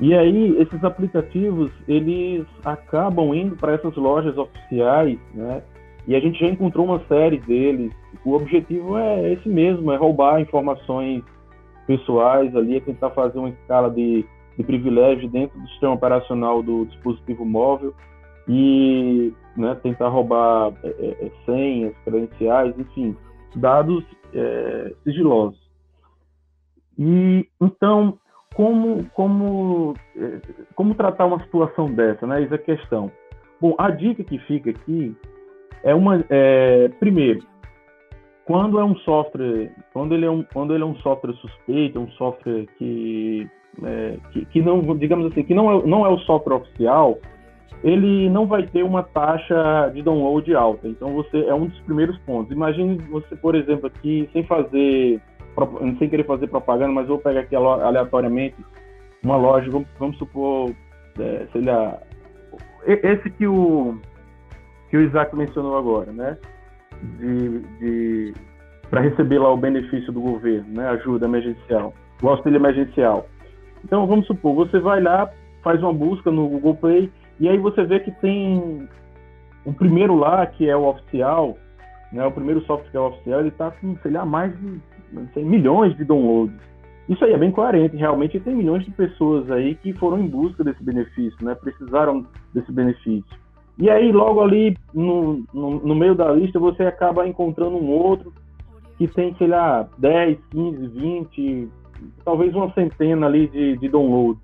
[0.00, 5.62] E aí esses aplicativos eles acabam indo para essas lojas oficiais, né?
[6.06, 7.92] E a gente já encontrou uma série deles.
[8.24, 11.22] O objetivo é esse mesmo, é roubar informações
[11.86, 16.86] pessoais ali, é tentar fazer uma escala de de privilégio dentro do sistema operacional do
[16.86, 17.94] dispositivo móvel
[18.48, 23.16] e né, tentar roubar é, é, é, senhas, credenciais, enfim,
[23.56, 25.60] dados é, sigilosos.
[26.98, 28.18] E então,
[28.54, 30.40] como como é,
[30.74, 32.42] como tratar uma situação dessa, né?
[32.42, 33.10] Essa é a questão.
[33.60, 35.16] Bom, a dica que fica aqui
[35.82, 37.40] é uma é, primeiro,
[38.44, 42.10] quando é um software, quando ele é um quando ele é um software suspeito, um
[42.12, 43.48] software que
[43.82, 47.18] é, que, que, não, digamos assim, que não é, não é o software oficial,
[47.82, 50.86] ele não vai ter uma taxa de download alta.
[50.88, 52.52] Então você é um dos primeiros pontos.
[52.52, 55.20] Imagine você, por exemplo, aqui sem fazer,
[55.98, 58.56] sem querer fazer propaganda, mas vou pegar aqui aleatoriamente
[59.24, 60.72] uma loja, vamos, vamos supor,
[61.18, 61.98] é, sei lá,
[62.86, 63.96] esse que o
[64.90, 66.36] que o Isaac mencionou agora, né?
[67.18, 68.34] De, de
[68.90, 70.88] para receber lá o benefício do governo, né?
[70.90, 73.26] Ajuda emergencial, o auxílio emergencial.
[73.84, 75.30] Então, vamos supor, você vai lá,
[75.62, 78.88] faz uma busca no Google Play, e aí você vê que tem
[79.64, 81.56] o primeiro lá, que é o oficial,
[82.12, 84.80] né, o primeiro software oficial, ele está com, sei lá, mais de
[85.34, 86.54] sei, milhões de downloads.
[87.08, 90.62] Isso aí é bem coerente, realmente tem milhões de pessoas aí que foram em busca
[90.62, 93.42] desse benefício, né, precisaram desse benefício.
[93.78, 98.32] E aí, logo ali no, no, no meio da lista, você acaba encontrando um outro
[98.98, 101.68] que tem, sei lá, 10, 15, 20,
[102.24, 104.42] talvez uma centena ali de, de downloads.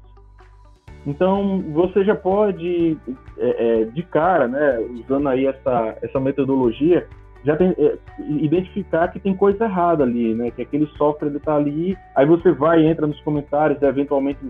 [1.06, 2.98] Então você já pode,
[3.38, 7.06] é, é, de cara, né, usando aí essa, essa metodologia,
[7.44, 11.96] já tem, é, identificar que tem coisa errada ali, né, que aquele software está ali,
[12.14, 14.40] aí você vai entra nos comentários, eventualmente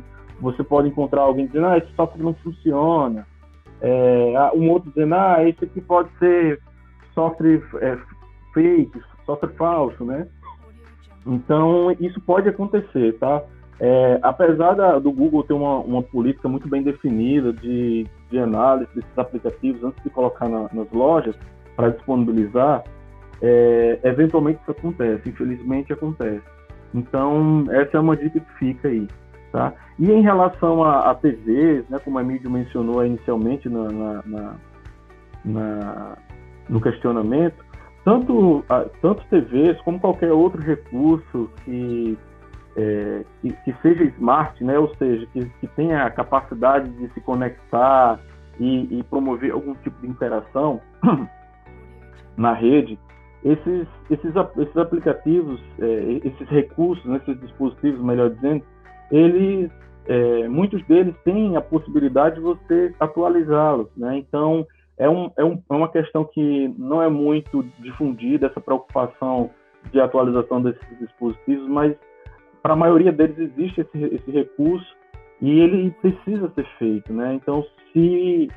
[0.41, 3.27] você pode encontrar alguém dizendo, ah, esse software não funciona,
[3.81, 6.61] é, um outro dizendo, ah, esse aqui pode ser
[7.15, 7.99] software é,
[8.55, 10.27] fake, software falso, né?
[11.27, 13.43] Então, isso pode acontecer, tá?
[13.81, 18.91] É, apesar da, do Google ter uma, uma política muito bem definida de, de análise
[18.95, 21.37] desses aplicativos antes de colocar na, nas lojas
[21.77, 22.83] para disponibilizar,
[23.41, 26.43] é, eventualmente isso acontece, infelizmente acontece.
[26.93, 29.07] Então, essa é uma dica que fica aí.
[29.53, 29.73] Tá?
[29.99, 34.57] E em relação a, a TVs, né, como a Mídia mencionou inicialmente na, na,
[35.45, 36.17] na,
[36.69, 37.65] no questionamento,
[38.05, 38.65] tanto,
[39.01, 42.19] tanto TVs como qualquer outro recurso que,
[42.79, 44.79] é, que, que, seja smart, né?
[44.79, 48.21] ou seja, que, que tenha a capacidade de se conectar
[48.61, 50.81] e, e promover algum tipo de interação
[52.37, 52.97] na rede,
[53.45, 58.63] esses, esses, esses aplicativos, é, esses recursos, né, esses dispositivos, melhor dizendo,
[59.11, 59.71] eles,
[60.07, 64.19] é, muitos deles têm a possibilidade de você atualizá-los, né?
[64.19, 64.65] Então,
[64.97, 69.51] é, um, é, um, é uma questão que não é muito difundida, essa preocupação
[69.93, 71.97] de atualização desses dispositivos, mas
[72.69, 74.87] para a maioria deles existe esse, esse recurso
[75.41, 77.33] e ele precisa ser feito, né?
[77.33, 78.51] Então, se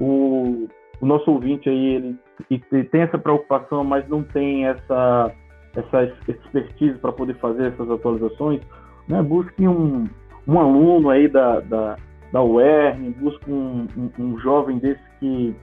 [0.00, 0.66] o,
[1.02, 2.18] o nosso ouvinte aí ele,
[2.50, 5.30] ele tem essa preocupação, mas não tem essa
[5.76, 8.62] essa expertise para poder fazer essas atualizações,
[9.06, 9.20] né?
[9.22, 10.08] Busque um,
[10.46, 11.96] um aluno aí da, da,
[12.32, 15.54] da UERN, busque um, um, um jovem desse que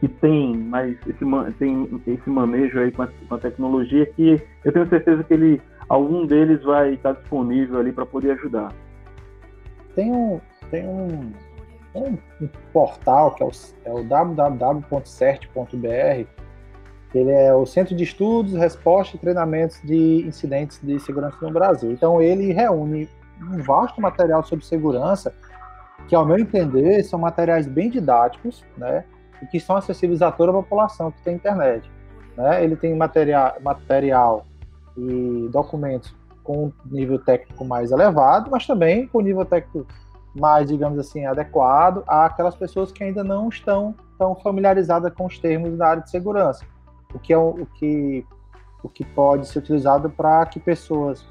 [0.00, 1.24] que tem mais esse,
[1.58, 5.62] tem esse manejo aí com a, com a, tecnologia que eu tenho certeza que ele
[5.88, 8.72] algum deles vai estar disponível ali para poder ajudar.
[9.94, 11.32] Tem um tem um,
[11.94, 13.50] um, um portal que é o,
[13.84, 15.64] é o www.cert.br
[17.14, 21.92] ele é o Centro de Estudos, Resposta e Treinamentos de Incidentes de Segurança no Brasil.
[21.92, 23.08] Então ele reúne
[23.40, 25.32] um vasto material sobre segurança
[26.08, 29.04] que, ao meu entender, são materiais bem didáticos, né?
[29.40, 31.88] E que são acessíveis a toda a população que tem internet.
[32.36, 32.64] Né?
[32.64, 34.44] Ele tem material, material
[34.96, 39.86] e documentos com nível técnico mais elevado, mas também com nível técnico
[40.34, 45.76] mais, digamos assim, adequado àquelas pessoas que ainda não estão tão familiarizadas com os termos
[45.76, 46.64] da área de segurança,
[47.14, 48.26] o que é o, que
[48.82, 51.24] o que pode ser utilizado para que pessoas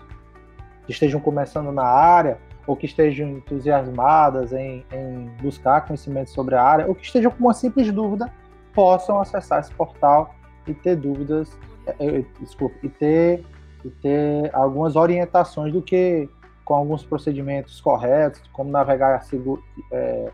[0.85, 6.63] que estejam começando na área ou que estejam entusiasmadas em, em buscar conhecimento sobre a
[6.63, 8.31] área ou que estejam com uma simples dúvida
[8.73, 10.33] possam acessar esse portal
[10.65, 13.45] e ter dúvidas, é, é, desculpa, e ter
[13.83, 16.29] e ter algumas orientações do que
[16.63, 20.31] com alguns procedimentos corretos, como navegar seguro, é,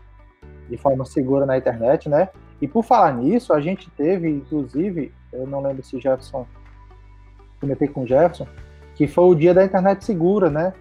[0.68, 2.28] de forma segura na internet, né?
[2.60, 6.46] E por falar nisso, a gente teve, inclusive, eu não lembro se Jefferson
[7.60, 8.46] comentei com o Jefferson,
[8.94, 10.72] que foi o dia da internet segura, né?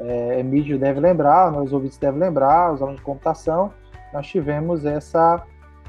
[0.00, 3.72] É, Emílio deve lembrar, os ouvintes devem lembrar, os alunos de computação,
[4.12, 5.42] nós tivemos essa,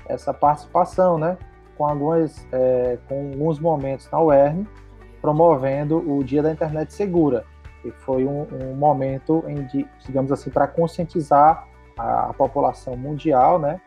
[0.08, 1.38] essa participação, né?
[1.78, 4.66] Com, algumas, é, com alguns momentos na UERN,
[5.26, 7.46] promovendo o Dia da Internet Segura.
[7.84, 9.68] E foi um, um momento, em,
[10.06, 13.82] digamos assim, para conscientizar a, a, população mundial, né?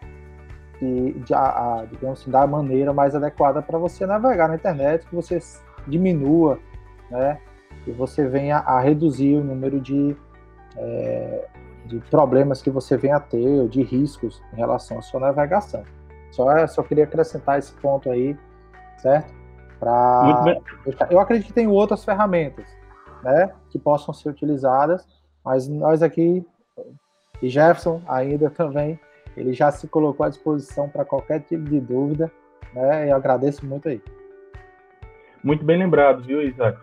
[0.82, 5.06] E, de, a, a, digamos assim, da maneira mais adequada para você navegar na internet,
[5.06, 5.38] que você
[5.86, 6.58] diminua,
[7.08, 7.38] né?
[7.86, 10.16] E você venha a reduzir o número de,
[10.76, 11.46] é,
[11.86, 15.84] de problemas que você venha a ter, ou de riscos em relação à sua navegação.
[16.32, 18.36] Só, só queria acrescentar esse ponto aí,
[19.00, 19.37] certo?
[19.78, 20.60] Pra...
[21.10, 22.66] Eu acredito que tem outras ferramentas,
[23.22, 25.06] né, que possam ser utilizadas,
[25.44, 26.44] mas nós aqui,
[27.40, 28.98] e Jefferson ainda também,
[29.36, 32.30] ele já se colocou à disposição para qualquer tipo de dúvida,
[32.72, 34.02] né, e eu agradeço muito aí.
[35.42, 36.78] Muito bem lembrado, viu, Isaac?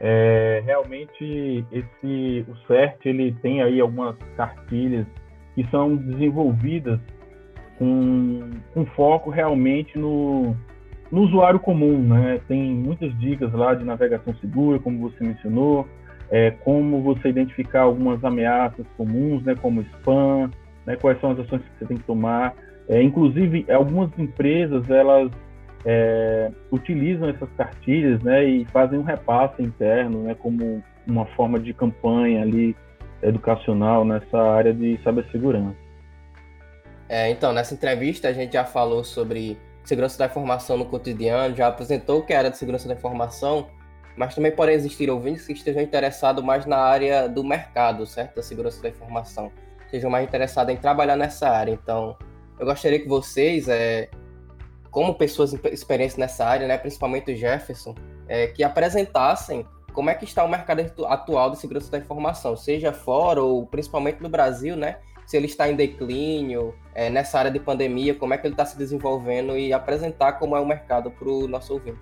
[0.00, 5.06] É, realmente, esse, o CERT, ele tem aí algumas cartilhas
[5.54, 7.00] que são desenvolvidas
[7.78, 10.56] com, com foco realmente no,
[11.10, 12.40] no usuário comum, né?
[12.46, 15.86] Tem muitas dicas lá de navegação segura, como você mencionou,
[16.30, 19.54] é, como você identificar algumas ameaças comuns, né?
[19.60, 20.50] Como spam,
[20.86, 20.96] né?
[20.96, 22.54] Quais são as ações que você tem que tomar.
[22.88, 25.30] É, inclusive, algumas empresas elas
[25.84, 28.44] é, utilizam essas cartilhas, né?
[28.44, 30.34] E fazem um repasse interno, né?
[30.34, 32.76] Como uma forma de campanha ali
[33.22, 35.76] educacional nessa área de cibersegurança.
[37.08, 39.56] É, então, nessa entrevista a gente já falou sobre
[39.88, 43.68] segurança da informação no cotidiano, já apresentou que era de segurança da informação,
[44.16, 48.36] mas também podem existir ouvintes que estejam interessados mais na área do mercado, certo?
[48.36, 49.50] Da segurança da informação.
[49.90, 51.72] Sejam mais interessados em trabalhar nessa área.
[51.72, 52.16] Então,
[52.58, 54.10] eu gostaria que vocês, é,
[54.90, 57.94] como pessoas experientes nessa área, né, principalmente o Jefferson,
[58.28, 62.92] é, que apresentassem como é que está o mercado atual de segurança da informação, seja
[62.92, 64.98] fora ou principalmente no Brasil, né?
[65.28, 68.64] Se ele está em declínio, é, nessa área de pandemia, como é que ele está
[68.64, 72.00] se desenvolvendo e apresentar como é o mercado para o nosso ouvinte.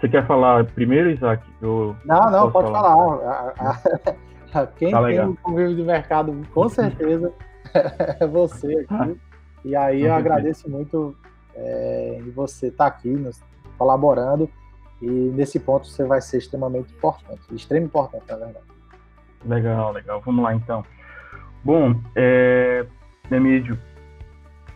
[0.00, 1.46] Você quer falar primeiro, Isaac?
[1.60, 2.94] Eu não, não, pode falar.
[2.94, 4.72] falar.
[4.76, 7.30] Quem tá tem o convívio de mercado, com certeza,
[8.18, 9.20] é você aqui.
[9.62, 11.14] E aí eu agradeço muito
[11.54, 13.42] é, de você estar tá aqui nos,
[13.76, 14.48] colaborando.
[15.02, 18.64] E nesse ponto você vai ser extremamente importante, extremamente importante, na verdade.
[19.44, 20.22] Legal, legal.
[20.24, 20.82] Vamos lá então.
[21.64, 22.86] Bom, é,
[23.30, 23.78] Emílio,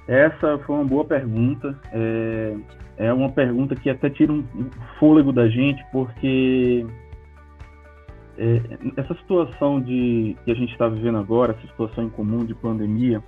[0.08, 1.78] essa foi uma boa pergunta.
[1.92, 2.56] É,
[2.96, 4.44] é uma pergunta que até tira um
[4.98, 6.84] fôlego da gente, porque
[8.36, 8.60] é,
[8.96, 13.22] essa situação de que a gente está vivendo agora, essa situação incomum de pandemia,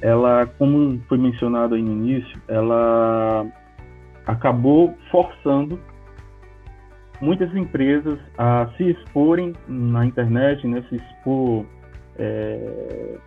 [0.00, 3.46] ela, como foi mencionado aí no início, ela
[4.26, 5.78] acabou forçando
[7.20, 11.64] muitas empresas a se exporem na internet, né, se expor
[12.20, 13.18] é,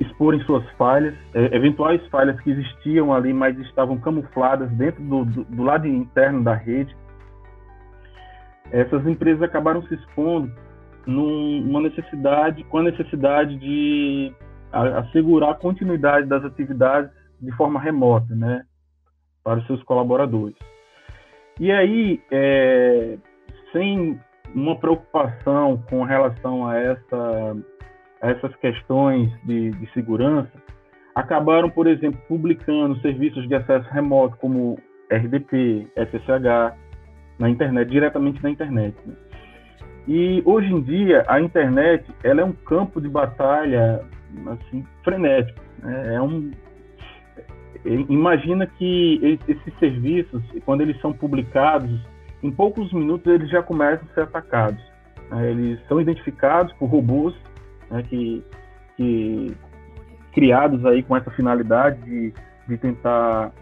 [0.00, 5.44] exporem suas falhas, é, eventuais falhas que existiam ali, mas estavam camufladas dentro do, do,
[5.44, 6.94] do, lado interno da rede.
[8.72, 10.52] Essas empresas acabaram se expondo
[11.06, 14.34] numa necessidade, com a necessidade de
[14.72, 17.10] assegurar a continuidade das atividades
[17.40, 18.64] de forma remota, né,
[19.44, 20.56] para os seus colaboradores.
[21.60, 23.16] E aí, é,
[23.72, 24.20] sem
[24.56, 27.56] uma preocupação com relação a essa
[28.22, 30.50] essas questões de, de segurança,
[31.14, 34.78] acabaram, por exemplo, publicando serviços de acesso remoto como
[35.10, 36.74] RDP, SSH,
[37.38, 38.96] na internet, diretamente na internet.
[39.04, 39.14] Né?
[40.08, 44.02] E hoje em dia a internet ela é um campo de batalha
[44.46, 45.60] assim frenético.
[45.82, 46.14] Né?
[46.14, 46.50] É um
[47.84, 52.00] é, imagina que esses serviços, quando eles são publicados,
[52.46, 54.82] em poucos minutos eles já começam a ser atacados.
[55.30, 55.50] Né?
[55.50, 57.34] Eles são identificados por robôs
[57.90, 58.44] né, que,
[58.96, 59.56] que
[60.32, 62.32] criados aí com essa finalidade de,
[62.68, 63.52] de tentar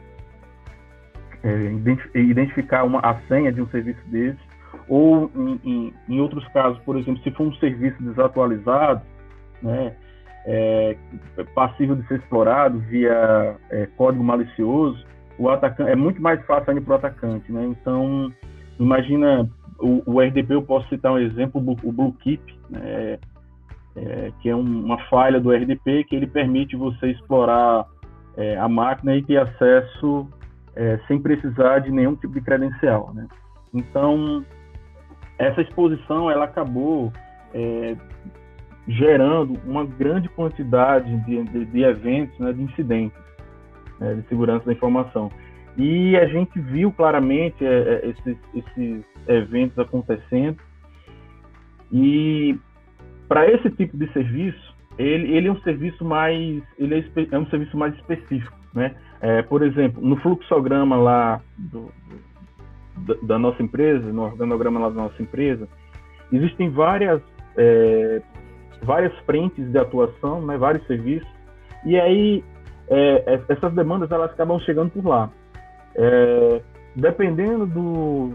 [1.42, 4.38] é, identificar uma, a senha de um serviço desse,
[4.88, 9.02] ou em, em, em, outros casos, por exemplo, se for um serviço desatualizado,
[9.62, 9.94] né,
[10.46, 10.96] é,
[11.54, 15.06] passível de ser explorado via é, código malicioso,
[15.38, 17.64] o atacante é muito mais fácil ainda para o atacante, né?
[17.64, 18.32] Então,
[18.78, 19.48] imagina
[19.78, 23.18] o, o, RDP, eu posso citar um exemplo, o Bluekeep, né?
[23.96, 27.86] É, que é um, uma falha do RDP que ele permite você explorar
[28.36, 30.28] é, a máquina e ter acesso
[30.74, 33.28] é, sem precisar de nenhum tipo de credencial, né?
[33.72, 34.44] Então,
[35.38, 37.12] essa exposição ela acabou
[37.52, 37.96] é,
[38.88, 43.24] gerando uma grande quantidade de, de, de eventos, né, de incidentes
[43.98, 45.30] né, de segurança da informação.
[45.76, 50.56] E a gente viu claramente é, é, esses, esses eventos acontecendo.
[51.92, 52.56] E
[53.28, 57.46] para esse tipo de serviço, ele, ele é um serviço mais ele é, é um
[57.46, 58.94] serviço mais específico, né?
[59.20, 61.90] É, por exemplo, no fluxograma lá do,
[62.98, 65.68] do, da nossa empresa, no organograma lá da nossa empresa,
[66.32, 67.20] existem várias
[67.56, 68.22] é,
[68.82, 70.56] várias frentes de atuação, né?
[70.56, 71.28] Vários serviços.
[71.84, 72.44] E aí
[72.88, 75.30] é, essas demandas elas acabam chegando por lá.
[75.96, 76.60] É,
[76.96, 78.32] dependendo do,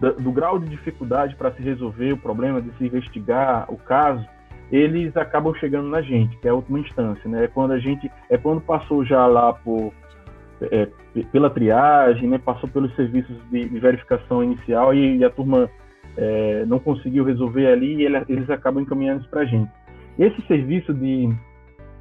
[0.00, 4.24] do, grau de dificuldade para se resolver o problema, de se investigar o caso,
[4.70, 7.44] eles acabam chegando na gente, que é a última instância, né?
[7.44, 9.92] É quando a gente é quando passou já lá por
[10.60, 10.88] é,
[11.30, 12.38] pela triagem, né?
[12.38, 15.70] Passou pelos serviços de, de verificação inicial e, e a turma
[16.16, 19.70] é, não conseguiu resolver ali e ele, eles acabam encaminhando isso para a gente.
[20.18, 21.28] Esse serviço de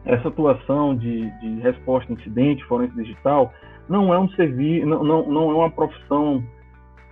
[0.05, 3.53] essa atuação de, de resposta a incidente, forense digital,
[3.89, 6.43] não é um serviço, não, não, não é uma profissão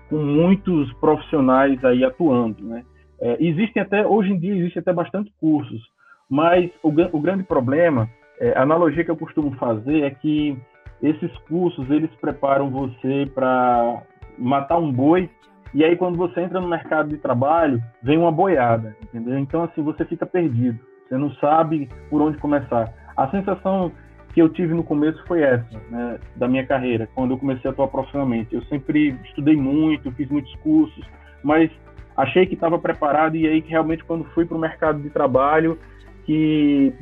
[0.10, 2.84] com muitos profissionais aí atuando, né?
[3.20, 5.82] É, existem até, hoje em dia, existem até bastante cursos,
[6.30, 8.10] mas o, o grande problema,
[8.40, 10.58] é, a analogia que eu costumo fazer é que
[11.02, 14.04] esses cursos, eles preparam você para
[14.38, 15.30] matar um boi,
[15.74, 19.38] e aí quando você entra no mercado de trabalho, vem uma boiada, entendeu?
[19.40, 20.80] Então, assim, você fica perdido.
[21.08, 22.94] Você não sabe por onde começar.
[23.16, 23.92] A sensação
[24.34, 27.74] que eu tive no começo foi essa, né, da minha carreira, quando eu comecei a
[27.74, 28.56] atuar profissionalmente.
[28.56, 31.06] Eu sempre estudei muito, fiz muitos cursos,
[31.44, 31.70] mas
[32.16, 35.78] achei que estava preparado e aí que realmente quando fui para o mercado de trabalho,
[36.26, 36.94] que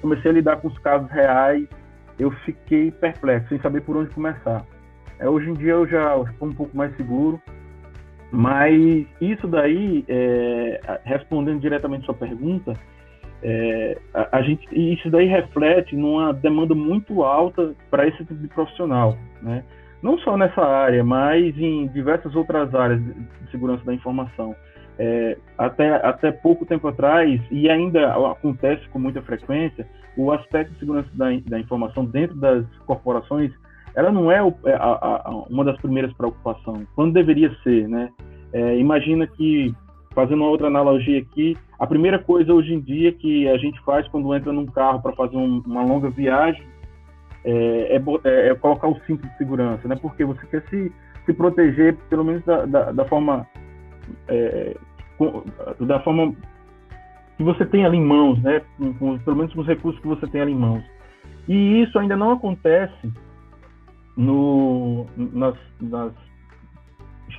[0.00, 1.66] comecei a lidar com os casos reais,
[2.18, 4.64] eu fiquei perplexo, sem saber por onde começar.
[5.18, 7.40] É, hoje em dia eu já estou um pouco mais seguro,
[8.30, 12.74] mas isso daí, é, respondendo diretamente sua pergunta,
[13.46, 18.48] é, a, a, gente, isso daí reflete numa demanda muito alta para esse tipo de
[18.48, 19.62] profissional, né?
[20.02, 24.56] Não só nessa área, mas em diversas outras áreas de segurança da informação.
[24.98, 29.86] É, até, até pouco tempo atrás, e ainda acontece com muita frequência,
[30.16, 33.52] o aspecto de segurança da, da informação dentro das corporações,
[33.94, 38.10] ela não é o, é a, a, uma das primeiras preocupações, quando deveria ser, né?
[38.52, 39.74] É, imagina que
[40.14, 44.06] fazendo uma outra analogia aqui, a primeira coisa hoje em dia que a gente faz
[44.08, 46.62] quando entra num carro para fazer um, uma longa viagem
[47.44, 49.96] é, é, é, colocar o cinto de segurança, né?
[50.00, 50.92] Porque você quer se,
[51.26, 53.46] se proteger, pelo menos da, da, da forma
[54.28, 54.76] é,
[55.80, 56.34] da forma
[57.36, 58.62] que você tem ali em mãos, né?
[58.78, 60.82] Com, com, pelo menos com os recursos que você tem ali em mãos.
[61.48, 63.12] E isso ainda não acontece
[64.16, 66.12] no, nas, nas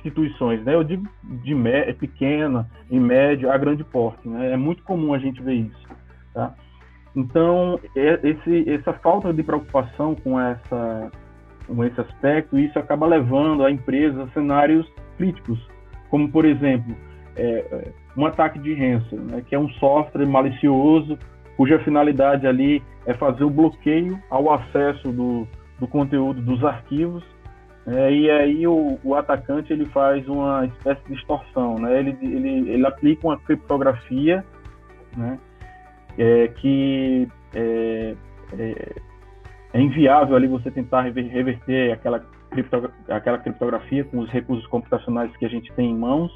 [0.06, 0.74] instituições, né?
[0.74, 4.52] Eu digo de é pequena, em médio, a grande porte, né?
[4.52, 5.86] É muito comum a gente ver isso,
[6.32, 6.54] tá?
[7.14, 11.10] Então, é, esse, essa falta de preocupação com essa
[11.66, 14.86] com esse aspecto, isso acaba levando a empresas a cenários
[15.16, 15.58] críticos,
[16.08, 16.94] como por exemplo,
[17.34, 21.18] é, é, um ataque de ransom, né, que é um software malicioso
[21.56, 25.48] cuja finalidade ali é fazer o bloqueio ao acesso do,
[25.80, 27.24] do conteúdo dos arquivos
[27.86, 32.00] é, e aí o, o, atacante ele faz uma espécie de extorsão, né?
[32.00, 34.44] Ele, ele, ele aplica uma criptografia,
[35.16, 35.38] né?
[36.18, 38.16] É, que é,
[38.58, 38.92] é,
[39.72, 45.44] é, inviável ali você tentar reverter aquela, cripto, aquela criptografia com os recursos computacionais que
[45.46, 46.32] a gente tem em mãos.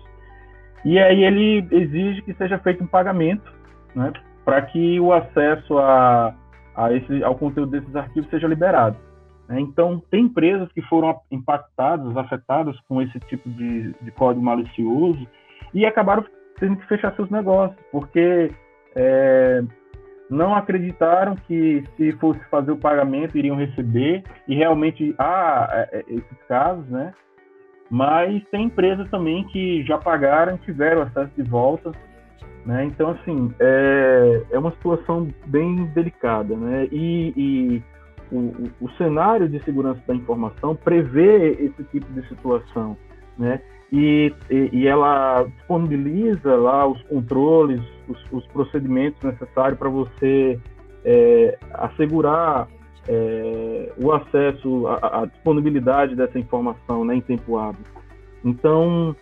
[0.85, 3.53] E aí ele exige que seja feito um pagamento,
[3.93, 4.13] né?
[4.45, 6.33] Para que o acesso a,
[6.77, 8.97] a esse, ao conteúdo desses arquivos seja liberado.
[9.51, 9.61] Né?
[9.61, 15.27] Então, tem empresas que foram impactadas, afetadas com esse tipo de, de código malicioso
[15.75, 16.25] e acabaram
[16.59, 18.51] tendo que fechar seus negócios, porque
[18.95, 19.63] é,
[20.31, 26.05] não acreditaram que se fosse fazer o pagamento iriam receber, e realmente há é, é,
[26.09, 27.13] esses casos, né?
[27.91, 31.91] Mas tem empresas também que já pagaram, tiveram acesso de volta,
[32.65, 32.85] Né?
[32.85, 36.55] Então, assim, é, é uma situação bem delicada.
[36.55, 36.87] Né?
[36.93, 37.83] E, e
[38.33, 42.97] o, o, cenário de segurança da informação prevê esse tipo de situação.
[43.39, 43.61] Né?
[43.93, 50.59] E, e, e ela disponibiliza lá os controles, os, os procedimentos necessários para você
[51.05, 52.69] é, assegurar
[53.09, 57.85] é, o acesso, a, a, disponibilidade dessa informação né, em tempo hábil.
[58.45, 59.15] Então,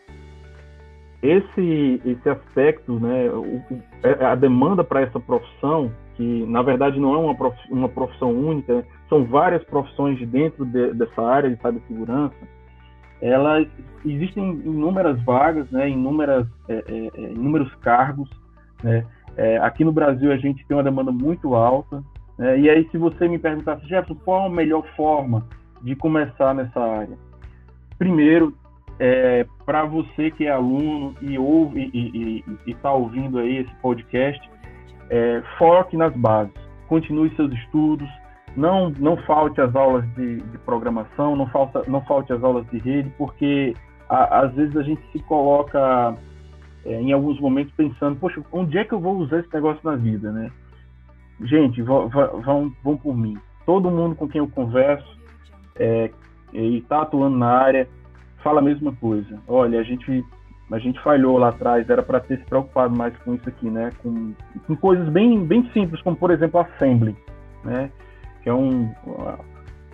[1.23, 3.63] esse, esse aspecto, né, o,
[4.03, 8.33] é, a demanda para essa profissão, que na verdade não é uma profissão, uma profissão
[8.33, 12.35] única, são várias profissões dentro de, dessa área de cibersegurança,
[13.23, 13.69] elas
[14.05, 18.29] existem inúmeras vagas, né, inúmeras, é, é, é inúmeros cargos,
[18.83, 19.07] né,
[19.37, 22.03] é, aqui no Brasil a gente tem uma demanda muito alta,
[22.37, 25.47] né, e aí se você me perguntasse, Jefferson, qual a melhor forma
[25.81, 27.17] de começar nessa área?
[27.97, 28.53] Primeiro,
[28.99, 34.41] é, para você que é aluno e ouve e está ouvindo aí esse podcast,
[35.11, 36.55] é, foque nas bases,
[36.89, 38.09] continue seus estudos,
[38.57, 42.79] não não falte as aulas de, de programação, não falta não falte as aulas de
[42.79, 43.75] rede, porque
[44.09, 46.17] a, às vezes a gente se coloca
[46.85, 49.97] é, em alguns momentos pensando, poxa, onde é que eu vou usar esse negócio na
[49.97, 50.51] vida, né?
[51.43, 53.37] Gente, vão, vão, vão por mim.
[53.65, 55.17] Todo mundo com quem eu converso
[55.77, 56.11] é,
[56.53, 57.89] e está atuando na área
[58.43, 59.41] fala a mesma coisa.
[59.47, 60.25] Olha, a gente
[60.71, 63.91] a gente falhou lá atrás, era para ter se preocupado mais com isso aqui, né?
[64.03, 64.35] Com,
[64.67, 67.17] com coisas bem, bem simples, como por exemplo assembly,
[67.65, 67.91] né?
[68.43, 68.93] Que é um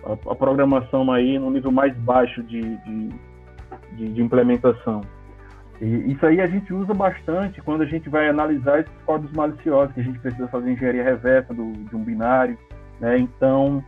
[0.05, 3.09] a, a programação aí no nível mais baixo de, de,
[3.93, 5.01] de, de implementação.
[5.81, 9.93] E isso aí a gente usa bastante quando a gente vai analisar esses códigos maliciosos,
[9.93, 12.57] que a gente precisa fazer engenharia reversa do, de um binário.
[12.99, 13.17] Né?
[13.17, 13.83] Então,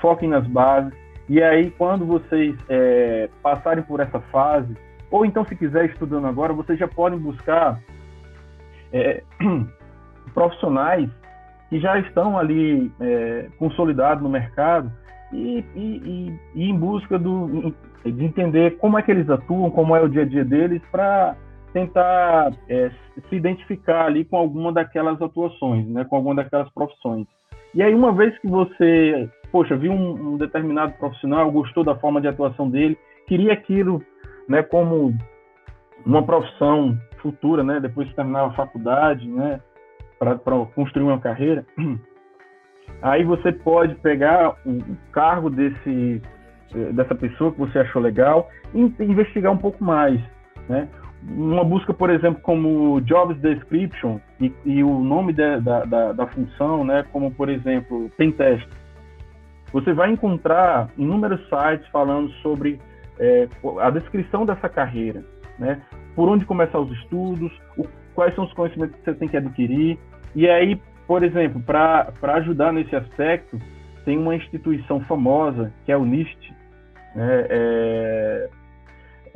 [0.00, 0.92] foquem nas bases.
[1.28, 4.76] E aí, quando vocês é, passarem por essa fase,
[5.12, 7.78] ou então se quiser estudando agora, vocês já podem buscar
[8.92, 9.22] é,
[10.34, 11.08] profissionais
[11.68, 14.90] que já estão ali é, consolidados no mercado
[15.32, 20.00] e, e, e, em busca do, de entender como é que eles atuam, como é
[20.00, 21.36] o dia a dia deles, para
[21.74, 22.90] tentar é,
[23.28, 27.26] se identificar ali com alguma daquelas atuações, né, com alguma daquelas profissões.
[27.74, 32.20] E aí, uma vez que você, poxa, viu um, um determinado profissional, gostou da forma
[32.20, 34.02] de atuação dele, queria aquilo
[34.52, 35.16] né, como
[36.04, 39.58] uma profissão futura, né, depois de terminar a faculdade, né,
[40.18, 40.36] para
[40.74, 41.64] construir uma carreira,
[43.00, 44.78] aí você pode pegar o
[45.10, 46.20] cargo desse
[46.74, 50.20] eh, dessa pessoa que você achou legal e investigar um pouco mais,
[50.68, 50.86] né?
[51.26, 56.84] Uma busca, por exemplo, como Jobs Description e, e o nome da, da, da, função,
[56.84, 57.04] né?
[57.12, 58.68] Como, por exemplo, Pentest.
[59.72, 62.80] Você vai encontrar inúmeros sites falando sobre
[63.22, 63.48] é,
[63.80, 65.24] a descrição dessa carreira,
[65.56, 65.80] né?
[66.16, 69.96] Por onde começar os estudos, o, quais são os conhecimentos que você tem que adquirir.
[70.34, 73.60] E aí, por exemplo, para ajudar nesse aspecto,
[74.04, 76.52] tem uma instituição famosa, que é o NIST,
[77.14, 78.48] né, é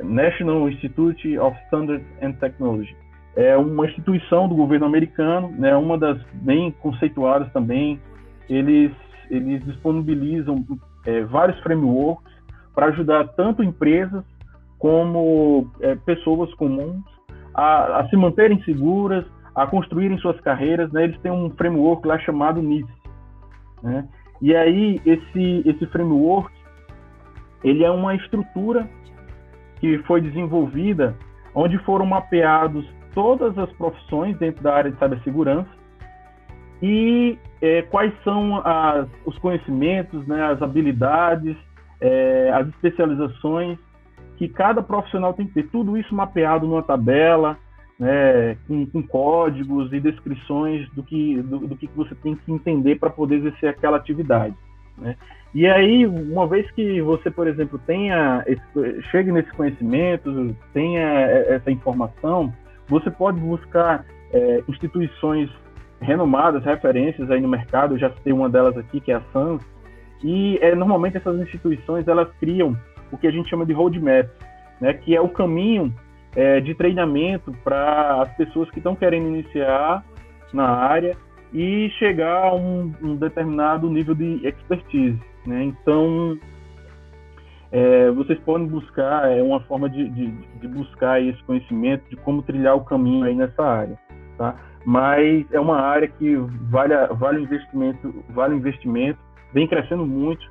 [0.03, 2.95] National Institute of Standards and Technology.
[3.37, 7.99] É uma instituição do governo americano, né, uma das bem conceituadas também.
[8.49, 8.91] Eles,
[9.29, 10.63] eles disponibilizam
[11.05, 12.36] é, vários frameworks
[12.77, 14.23] para ajudar tanto empresas
[14.77, 17.03] como é, pessoas comuns
[17.51, 19.25] a, a, se manterem seguras,
[19.55, 20.91] a construírem suas carreiras.
[20.91, 21.05] Né?
[21.05, 22.87] Eles têm um framework lá chamado NIST.
[23.81, 24.07] Né?
[24.39, 26.53] E aí, esse, esse framework
[27.63, 28.87] ele é uma estrutura
[29.79, 31.17] que foi desenvolvida
[31.55, 35.69] onde foram mapeados todas as profissões dentro da área de cibersegurança
[36.79, 41.57] e é, quais são as, os conhecimentos, né, as habilidades,
[41.99, 43.77] é, as especializações
[44.37, 45.67] que cada profissional tem que ter.
[45.69, 47.57] Tudo isso mapeado numa tabela,
[47.99, 52.99] né, com, com, códigos e descrições do que, do, do que você tem que entender
[52.99, 54.55] para poder exercer aquela atividade.
[54.97, 55.15] Né?
[55.53, 61.71] E aí, uma vez que você, por exemplo, tenha esse, chegue nesse conhecimento, tenha essa
[61.71, 62.53] informação,
[62.87, 65.49] você pode buscar é, instituições
[65.99, 67.95] renomadas, referências aí no mercado.
[67.95, 69.61] Eu já citei uma delas aqui, que é a SANS.
[70.23, 72.75] E é, normalmente essas instituições elas criam
[73.11, 74.27] o que a gente chama de roadmap,
[74.81, 75.93] né, que é o caminho
[76.35, 80.03] é, de treinamento para as pessoas que estão querendo iniciar
[80.53, 81.15] na área
[81.53, 85.19] e chegar a um, um determinado nível de expertise.
[85.45, 85.63] Né?
[85.63, 86.37] Então,
[87.71, 92.41] é, vocês podem buscar é uma forma de, de, de, buscar esse conhecimento de como
[92.41, 93.97] trilhar o caminho aí nessa área,
[94.37, 94.55] tá?
[94.85, 96.35] Mas é uma área que
[96.69, 99.19] vale vale investimento, vale investimento,
[99.53, 100.45] vem crescendo muito.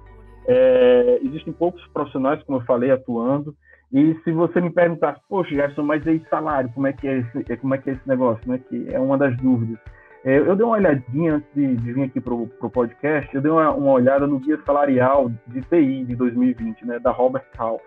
[0.48, 3.52] É, existem poucos profissionais, como eu falei, atuando
[3.92, 7.56] E se você me perguntasse, poxa, Jefferson, mas aí salário, como é que é esse,
[7.56, 8.42] como é que é esse negócio?
[8.44, 9.78] Como é que é uma das dúvidas.
[10.26, 13.50] É, eu dei uma olhadinha antes de, de vir aqui para o podcast, eu dei
[13.50, 17.80] uma, uma, olhada no guia salarial de TI de 2020, né, da Robert House.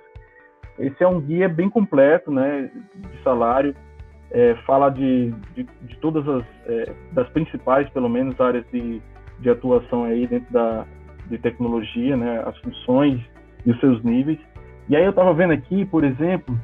[0.78, 3.76] Esse é um guia bem completo, né, de salário,
[4.32, 9.02] é, fala de, de, de, todas as, é, das principais, pelo menos, áreas de,
[9.40, 10.86] de atuação aí dentro da
[11.30, 13.22] de tecnologia, né, as funções
[13.66, 14.40] e os seus níveis.
[14.88, 16.60] E aí eu estava vendo aqui, por exemplo,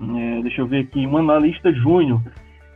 [0.00, 2.20] é, deixa eu ver aqui, um analista júnior,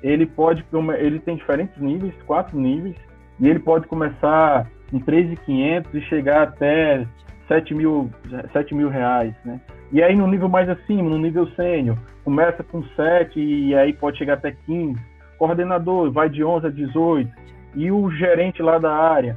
[0.02, 0.64] ele pode,
[0.98, 2.96] ele tem diferentes níveis, quatro níveis,
[3.40, 7.06] e ele pode começar em 3.500 e chegar até
[7.48, 8.10] 7 mil,
[8.52, 9.60] 7 mil reais, né?
[9.92, 14.18] E aí no nível mais acima, no nível sênior, começa com 7 e aí pode
[14.18, 14.98] chegar até 15.
[15.38, 17.30] Coordenador vai de 11 a 18.
[17.76, 19.36] E o gerente lá da área,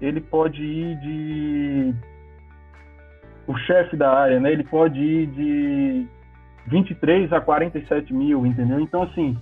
[0.00, 1.94] ele pode ir de
[3.46, 4.52] o chefe da área, né?
[4.52, 6.06] Ele pode ir de
[6.66, 8.80] 23 a 47 mil, entendeu?
[8.80, 9.38] Então, assim,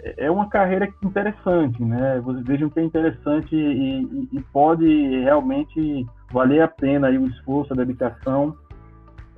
[0.00, 2.20] é, é uma carreira interessante, né?
[2.20, 7.72] Vocês vejam que é interessante e, e, pode realmente valer a pena aí o esforço,
[7.72, 8.56] a dedicação.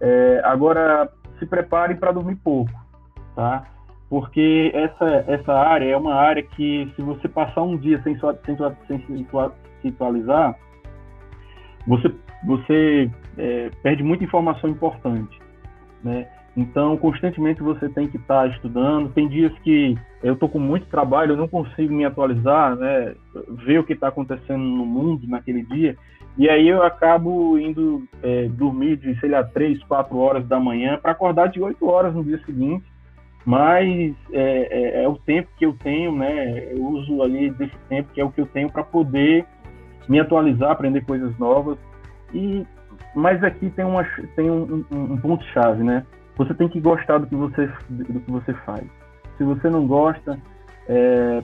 [0.01, 2.73] É, agora, se preparem para dormir pouco,
[3.35, 3.65] tá?
[4.09, 8.57] Porque essa, essa área é uma área que, se você passar um dia sem, sem,
[8.89, 9.13] sem se
[9.89, 10.57] atualizar,
[11.87, 12.13] você,
[12.45, 15.39] você é, perde muita informação importante,
[16.03, 16.27] né?
[16.57, 19.13] Então, constantemente você tem que estar tá estudando.
[19.13, 23.15] Tem dias que eu estou com muito trabalho, eu não consigo me atualizar, né?
[23.65, 25.97] Ver o que está acontecendo no mundo naquele dia.
[26.37, 30.99] E aí eu acabo indo é, dormir de, sei lá, três, quatro horas da manhã
[31.01, 32.85] para acordar de oito horas no dia seguinte.
[33.45, 36.73] Mas é, é, é, o tempo que eu tenho, né?
[36.73, 39.47] Eu uso ali desse tempo que é o que eu tenho para poder
[40.09, 41.79] me atualizar, aprender coisas novas.
[42.33, 42.67] E
[43.15, 44.05] mas aqui tem, uma,
[44.37, 46.05] tem um, um, um ponto chave, né?
[46.45, 48.85] você tem que gostar do que você, do que você faz.
[49.37, 50.39] Se você não gosta,
[50.89, 51.43] é,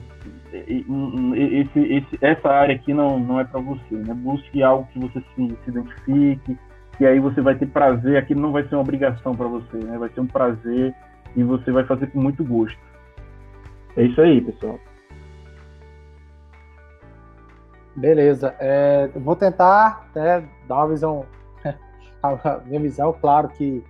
[0.53, 3.95] esse, esse, essa área aqui não, não é para você.
[3.95, 4.13] Né?
[4.13, 6.57] Busque algo que você se, se identifique,
[6.99, 8.17] e aí você vai ter prazer.
[8.17, 9.97] Aquilo não vai ser uma obrigação para você, né?
[9.99, 10.93] vai ser um prazer
[11.35, 12.79] e você vai fazer com muito gosto.
[13.95, 14.79] É isso aí, pessoal.
[17.97, 18.55] Beleza.
[18.59, 21.25] É, vou tentar né, dar uma visão,
[22.23, 23.83] a minha visão, claro que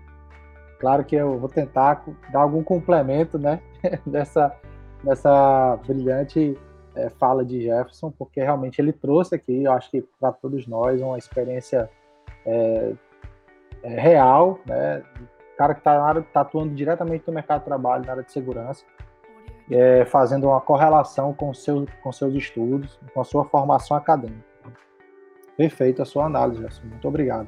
[0.79, 3.59] Claro que eu vou tentar dar algum complemento, né,
[4.05, 4.55] dessa,
[5.03, 6.57] dessa brilhante
[6.95, 11.01] é, fala de Jefferson, porque realmente ele trouxe aqui, eu acho que para todos nós,
[11.01, 11.89] uma experiência
[12.45, 12.93] é,
[13.83, 15.01] é, real, né,
[15.57, 18.85] cara que está tá atuando diretamente no mercado de trabalho, na área de segurança,
[19.69, 24.45] é, fazendo uma correlação com, seu, com seus estudos, com a sua formação acadêmica.
[25.57, 26.87] Perfeito a sua análise, Jefferson.
[26.87, 27.47] Muito obrigado.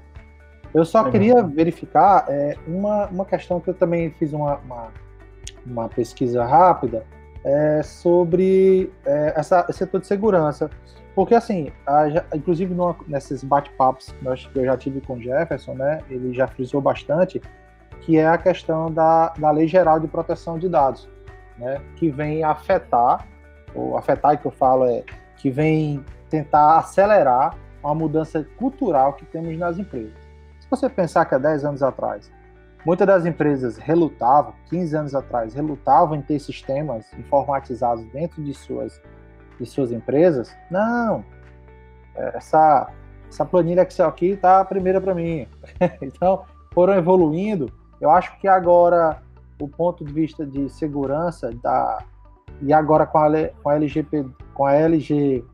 [0.74, 4.88] Eu só queria verificar é, uma, uma questão que eu também fiz uma, uma,
[5.66, 7.06] uma pesquisa rápida
[7.44, 10.70] é, sobre é, essa, esse setor de segurança.
[11.16, 12.06] Porque, assim, a,
[12.36, 14.14] inclusive no, nesses bate-papos
[14.54, 17.42] que eu já tive com o Jefferson, né, ele já frisou bastante,
[18.02, 21.10] que é a questão da, da Lei Geral de Proteção de Dados,
[21.60, 23.28] né, que vem afetar,
[23.76, 25.04] ou afetar que eu falo é
[25.38, 30.18] que vem tentar acelerar uma mudança cultural que temos nas empresas.
[30.60, 32.32] Se você pensar que há 10 anos atrás,
[32.86, 39.02] muitas das empresas relutavam, 15 anos atrás, relutavam em ter sistemas informatizados dentro de suas,
[39.60, 41.24] de suas empresas, não,
[42.16, 42.90] essa,
[43.30, 45.48] essa planilha Excel aqui está a primeira para mim.
[46.02, 46.44] então,
[46.74, 47.72] foram evoluindo.
[48.00, 49.22] Eu acho que agora,
[49.60, 52.04] o ponto de vista de segurança da,
[52.62, 53.30] e agora com a,
[53.62, 55.46] com a LGP, com a LGPD,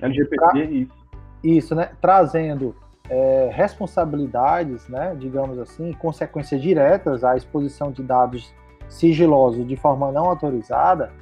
[0.00, 0.98] LGPD, tra, isso.
[1.42, 1.90] Isso, né?
[2.00, 2.74] Trazendo
[3.08, 8.52] é, responsabilidades, né, digamos assim, consequências diretas à exposição de dados
[8.88, 11.12] sigilosos de forma não autorizada,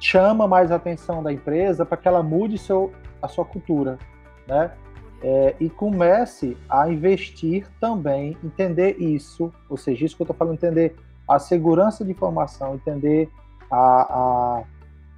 [0.00, 3.98] chama mais a atenção da empresa para que ela mude seu, a sua cultura,
[4.46, 4.70] né?
[5.20, 10.54] É, e comece a investir também, entender isso, ou seja, isso que eu estou falando,
[10.54, 10.94] entender
[11.26, 13.28] a segurança de informação, entender
[13.70, 14.62] a, a,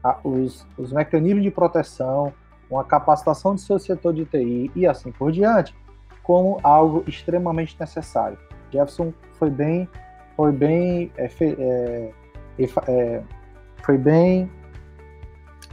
[0.03, 2.32] a, os, os mecanismos de proteção,
[2.70, 5.74] uma capacitação do seu setor de TI e assim por diante,
[6.22, 8.38] como algo extremamente necessário.
[8.70, 9.88] Jefferson foi bem,
[10.36, 12.12] foi bem, é, é,
[12.86, 13.22] é,
[13.82, 14.51] foi bem,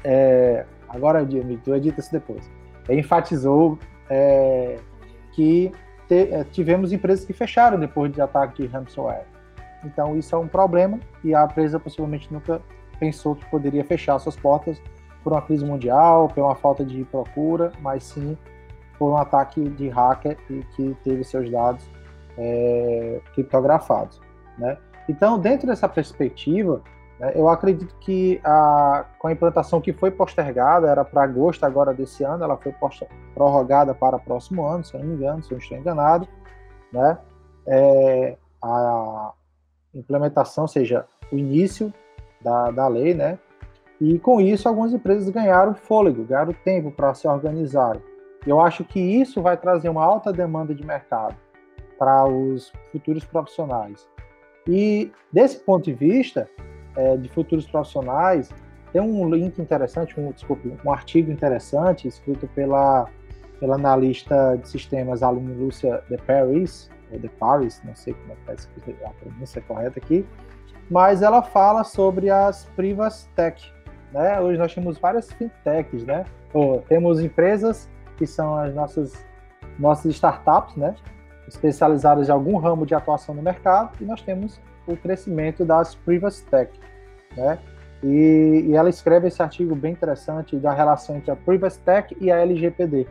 [0.04, 1.26] é, agora
[1.64, 2.50] tu edita isso depois,
[2.90, 3.78] enfatizou
[4.10, 4.80] é,
[5.34, 5.72] que
[6.08, 9.26] te, é, tivemos empresas que fecharam depois de ataque de ransomware.
[9.84, 12.62] Então isso é um problema e a empresa possivelmente nunca
[13.00, 14.82] pensou que poderia fechar suas portas
[15.24, 18.38] por uma crise mundial, por uma falta de procura, mas sim
[18.98, 21.88] por um ataque de hacker e que teve seus dados
[22.38, 24.20] é, criptografados.
[24.58, 24.78] Né?
[25.08, 26.82] Então, dentro dessa perspectiva,
[27.34, 32.24] eu acredito que a, com a implantação que foi postergada, era para agosto agora desse
[32.24, 35.52] ano, ela foi posta, prorrogada para o próximo ano, se eu não me engano, se
[35.52, 36.28] eu não estou enganado,
[36.94, 37.18] né?
[37.66, 39.34] É, a
[39.96, 41.92] implementação, ou seja, o início
[42.42, 43.40] da, da lei, né?
[44.00, 48.02] E com isso, algumas empresas ganharam fôlego, ganharam tempo para se organizarem.
[48.46, 51.36] Eu acho que isso vai trazer uma alta demanda de mercado
[51.98, 54.08] para os futuros profissionais.
[54.68, 56.48] E desse ponto de vista,
[56.98, 58.50] é, de futuros profissionais,
[58.92, 60.34] tem um link interessante, um,
[60.84, 63.08] um artigo interessante escrito pela,
[63.60, 68.56] pela analista de sistemas Aline Lúcia de Paris, ou de Paris, não sei como é
[68.56, 70.26] que está a pronúncia correta aqui,
[70.90, 73.62] mas ela fala sobre as Privas Tech.
[74.12, 74.40] Né?
[74.40, 76.26] Hoje nós temos várias fintechs, né?
[76.54, 79.26] Ou, temos empresas que são as nossas,
[79.78, 80.96] nossas startups, né?
[81.48, 86.42] especializadas em algum ramo de atuação no mercado, e nós temos o crescimento das Privas
[86.42, 86.72] Tech.
[87.36, 87.60] Né?
[88.04, 92.32] E, e, ela escreve esse artigo bem interessante da relação entre a Privas Tech e
[92.32, 93.08] a LGPD,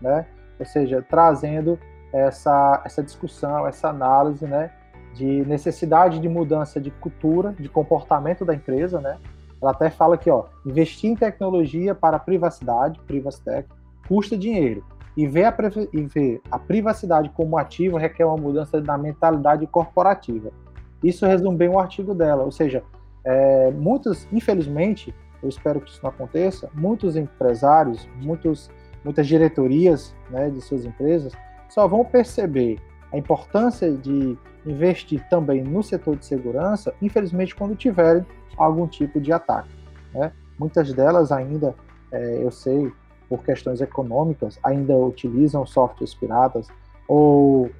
[0.00, 0.26] né?
[0.58, 1.78] ou seja, trazendo
[2.12, 4.70] essa, essa discussão, essa análise né,
[5.14, 9.00] de necessidade de mudança de cultura, de comportamento da empresa.
[9.00, 9.18] Né?
[9.60, 13.68] Ela até fala que ó, investir em tecnologia para privacidade, Privastec,
[14.06, 14.84] custa dinheiro.
[15.16, 15.54] E ver, a,
[15.92, 20.52] e ver a privacidade como ativo requer uma mudança na mentalidade corporativa.
[21.02, 22.82] Isso resume bem o artigo dela, ou seja,
[23.24, 28.70] é, muitos, infelizmente, eu espero que isso não aconteça, muitos empresários, muitos,
[29.04, 31.32] muitas diretorias né, de suas empresas
[31.68, 32.78] só vão perceber
[33.12, 34.36] a importância de
[34.66, 38.26] investir também no setor de segurança, infelizmente, quando tiverem
[38.56, 39.70] algum tipo de ataque.
[40.12, 40.32] Né?
[40.58, 41.74] Muitas delas ainda,
[42.10, 42.92] é, eu sei,
[43.28, 46.68] por questões econômicas, ainda utilizam softwares piratas,
[47.06, 47.70] ou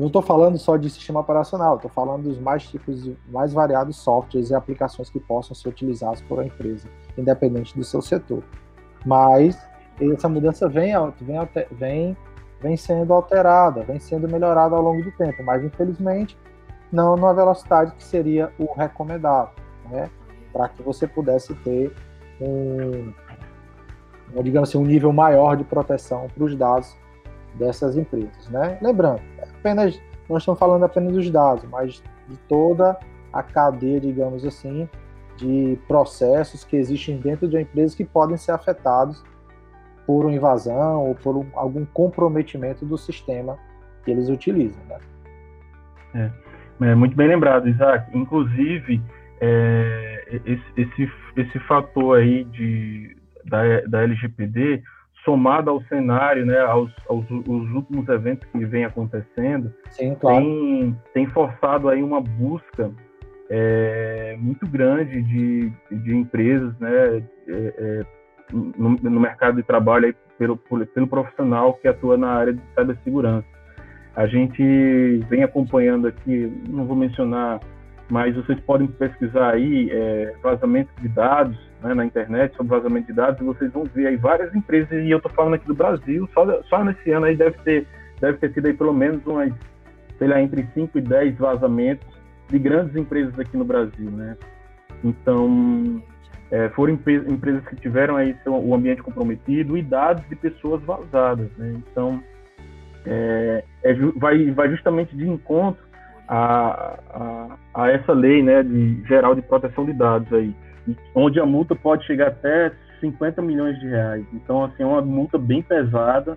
[0.00, 4.50] não estou falando só de sistema operacional, estou falando dos mais tipos, mais variados softwares
[4.50, 8.42] e aplicações que possam ser utilizados por uma empresa, independente do seu setor.
[9.04, 9.58] Mas
[10.00, 12.16] essa mudança vem, vem, vem
[12.60, 16.36] vem sendo alterada, vem sendo melhorada ao longo do tempo, mas infelizmente
[16.90, 19.54] não numa velocidade que seria o recomendável,
[19.90, 20.08] né?
[20.52, 21.92] Para que você pudesse ter
[22.40, 23.12] um,
[24.42, 26.96] digamos assim, um nível maior de proteção para os dados
[27.54, 28.78] dessas empresas, né?
[28.80, 29.20] Lembrando,
[29.66, 32.98] apenas não estamos falando apenas dos dados, mas de toda
[33.32, 34.88] a cadeia, digamos assim,
[35.36, 39.24] de processos que existem dentro de uma empresa que podem ser afetados
[40.06, 43.58] por uma invasão ou por um, algum comprometimento do sistema
[44.04, 44.82] que eles utilizam.
[44.88, 46.30] Né?
[46.80, 48.16] É, é muito bem lembrado, Isaac.
[48.16, 49.02] Inclusive,
[49.40, 54.82] é, esse, esse, esse fator aí de, da, da LGPD,
[55.26, 60.38] somado ao cenário, né, aos, aos, aos últimos eventos que vem acontecendo, Sim, claro.
[60.38, 62.92] tem, tem forçado aí uma busca
[63.50, 68.06] é, muito grande de, de empresas, né, é, é
[68.52, 73.46] no, no mercado de trabalho aí pelo, pelo profissional que atua na área de cibersegurança.
[74.14, 74.62] A gente
[75.28, 77.58] vem acompanhando aqui, não vou mencionar,
[78.08, 83.12] mas vocês podem pesquisar aí é, vazamento de dados né, na internet sobre vazamento de
[83.12, 86.62] dados vocês vão ver aí várias empresas, e eu estou falando aqui do Brasil, só,
[86.64, 87.86] só nesse ano aí deve ter,
[88.20, 89.52] deve ter sido aí pelo menos umas,
[90.18, 92.06] sei lá, entre 5 e 10 vazamentos
[92.48, 94.36] de grandes empresas aqui no Brasil, né?
[95.04, 96.02] Então,
[96.50, 101.50] é, foram empresas que tiveram aí seu, o ambiente comprometido e dados de pessoas vazadas.
[101.56, 101.74] Né?
[101.76, 102.22] Então,
[103.04, 105.84] é, é, vai, vai justamente de encontro
[106.28, 110.54] a, a, a, essa lei né, de, geral de proteção de dados aí,
[111.14, 114.24] onde a multa pode chegar até 50 milhões de reais.
[114.32, 116.36] Então, assim, é uma multa bem pesada.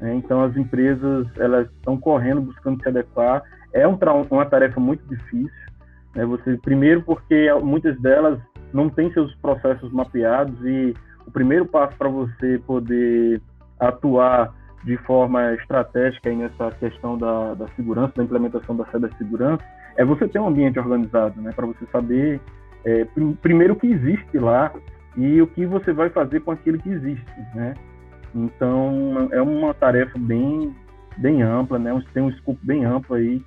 [0.00, 0.14] Né?
[0.14, 3.42] Então, as empresas elas estão correndo, buscando se adequar.
[3.72, 3.98] É um,
[4.30, 5.50] uma tarefa muito difícil.
[6.14, 6.24] Né?
[6.24, 8.38] Você, primeiro, porque muitas delas
[8.72, 10.94] não tem seus processos mapeados e
[11.26, 13.40] o primeiro passo para você poder
[13.78, 14.54] atuar
[14.84, 19.62] de forma estratégica nessa questão da, da segurança, da implementação da cibersegurança,
[19.96, 21.52] é você ter um ambiente organizado, né?
[21.54, 22.40] Para você saber,
[22.84, 23.06] é,
[23.42, 24.72] primeiro, o que existe lá
[25.16, 27.74] e o que você vai fazer com aquilo que existe, né?
[28.34, 30.74] Então, é uma tarefa bem,
[31.18, 31.90] bem ampla, né?
[32.14, 33.42] Tem um escopo bem amplo aí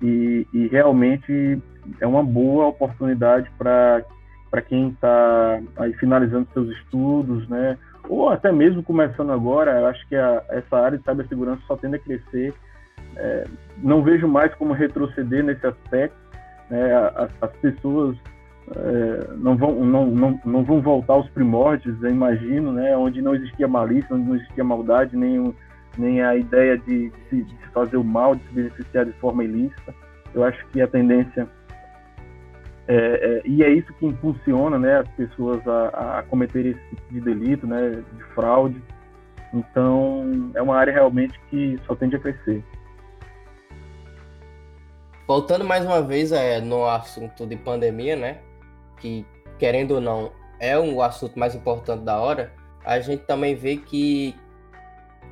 [0.00, 1.62] e, e realmente
[2.00, 4.04] é uma boa oportunidade para
[4.50, 7.78] para quem está aí finalizando seus estudos, né?
[8.06, 11.96] Ou até mesmo começando agora, eu acho que a, essa área de cibersegurança só tende
[11.96, 12.52] a crescer.
[13.16, 13.46] É,
[13.78, 16.16] não vejo mais como retroceder nesse aspecto.
[16.68, 16.94] Né?
[17.16, 18.14] As, as pessoas
[18.70, 22.96] é, não, vão, não, não, não vão voltar aos primórdios, eu imagino, né?
[22.96, 25.54] onde não existia malícia, onde não existia maldade, nem,
[25.98, 29.94] nem a ideia de, de, de fazer o mal, de se beneficiar de forma ilícita.
[30.34, 31.48] Eu acho que a tendência
[32.88, 37.14] é, é, e é isso que impulsiona né, as pessoas a, a cometer esse tipo
[37.14, 38.82] de delito, né, de fraude.
[39.52, 42.64] Então, é uma área realmente que só tende a crescer.
[45.26, 48.38] Voltando mais uma vez é, no assunto de pandemia, né?
[49.02, 49.26] Que,
[49.58, 52.52] querendo ou não, é o assunto mais importante da hora,
[52.84, 54.34] a gente também vê que,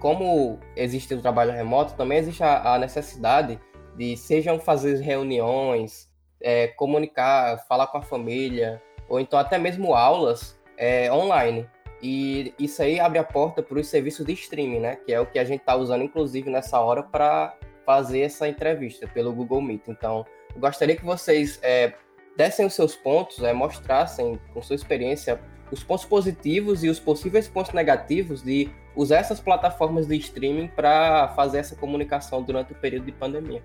[0.00, 3.58] como existe o trabalho remoto, também existe a, a necessidade
[3.96, 6.10] de sejam fazer reuniões,
[6.40, 11.68] é, comunicar, falar com a família, ou então até mesmo aulas é, online.
[12.02, 14.96] E isso aí abre a porta para os serviços de streaming, né?
[14.96, 17.54] Que é o que a gente está usando, inclusive, nessa hora para
[17.84, 19.88] fazer essa entrevista pelo Google Meet.
[19.88, 20.24] Então,
[20.56, 21.92] gostaria que vocês é,
[22.40, 25.38] dessem os seus pontos, é, mostrassem com sua experiência
[25.70, 31.28] os pontos positivos e os possíveis pontos negativos de usar essas plataformas de streaming para
[31.36, 33.62] fazer essa comunicação durante o período de pandemia.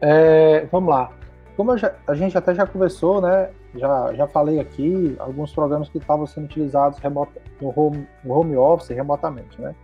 [0.00, 1.12] É, vamos lá.
[1.54, 3.50] Como já, a gente até já conversou, né?
[3.74, 6.98] Já, já falei aqui alguns programas que estavam sendo utilizados
[7.60, 9.74] no home, home office remotamente, né?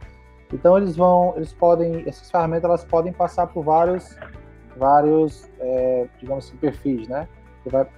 [0.51, 4.16] Então eles vão, eles podem, essas ferramentas elas podem passar por vários,
[4.78, 7.28] vários, é, digamos assim, perfis, né?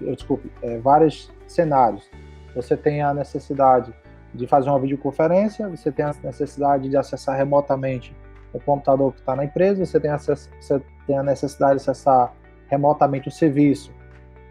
[0.00, 2.08] Desculpe, é, vários cenários.
[2.54, 3.94] Você tem a necessidade
[4.34, 8.14] de fazer uma videoconferência, você tem a necessidade de acessar remotamente
[8.52, 12.34] o computador que está na empresa, você tem, acesso, você tem a necessidade de acessar
[12.66, 13.92] remotamente o serviço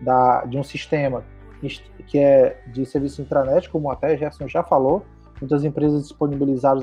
[0.01, 1.23] da, de um sistema
[2.07, 5.05] que é de serviço intranet, como até Jefferson já falou.
[5.39, 6.81] Muitas empresas disponibilizaram,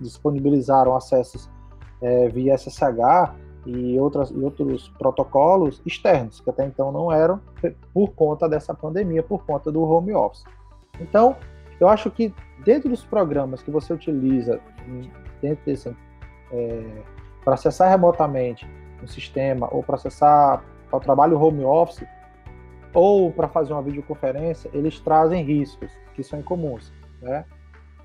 [0.00, 1.50] disponibilizaram acessos
[2.00, 3.32] é, via SSH
[3.64, 7.40] e, outras, e outros protocolos externos, que até então não eram,
[7.92, 10.44] por conta dessa pandemia, por conta do home office.
[11.00, 11.36] Então,
[11.80, 12.34] eu acho que
[12.64, 14.60] dentro dos programas que você utiliza,
[15.40, 15.94] dentro desse,
[16.52, 17.02] é,
[17.44, 18.68] para acessar remotamente
[19.02, 19.98] um sistema ou para
[20.92, 22.06] o trabalho home office
[22.94, 27.44] ou para fazer uma videoconferência, eles trazem riscos que são incomuns, né?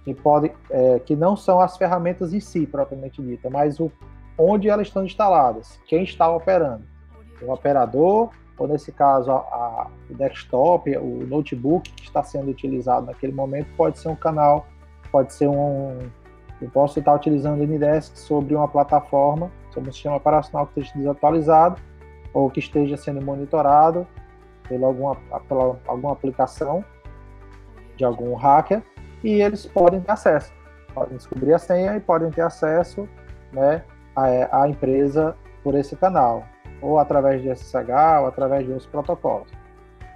[0.04, 3.92] Que podem, é, que não são as ferramentas em si propriamente dita, mas o
[4.38, 6.84] onde elas estão instaladas, quem está operando,
[7.42, 13.34] o operador ou nesse caso a, o desktop, o notebook que está sendo utilizado naquele
[13.34, 14.66] momento pode ser um canal,
[15.12, 16.00] pode ser um,
[16.62, 20.98] eu posso estar utilizando o Ndesk sobre uma plataforma, sobre um sistema operacional que esteja
[20.98, 21.80] desatualizado
[22.34, 24.08] ou que esteja sendo monitorado
[24.68, 25.16] pela alguma,
[25.48, 26.84] pela alguma aplicação
[27.96, 28.82] de algum hacker
[29.24, 30.52] e eles podem ter acesso,
[30.94, 33.08] podem descobrir a senha e podem ter acesso
[33.52, 33.84] né,
[34.18, 36.44] à, à empresa por esse canal,
[36.82, 39.48] ou através de SSH, ou através de outros protocolos.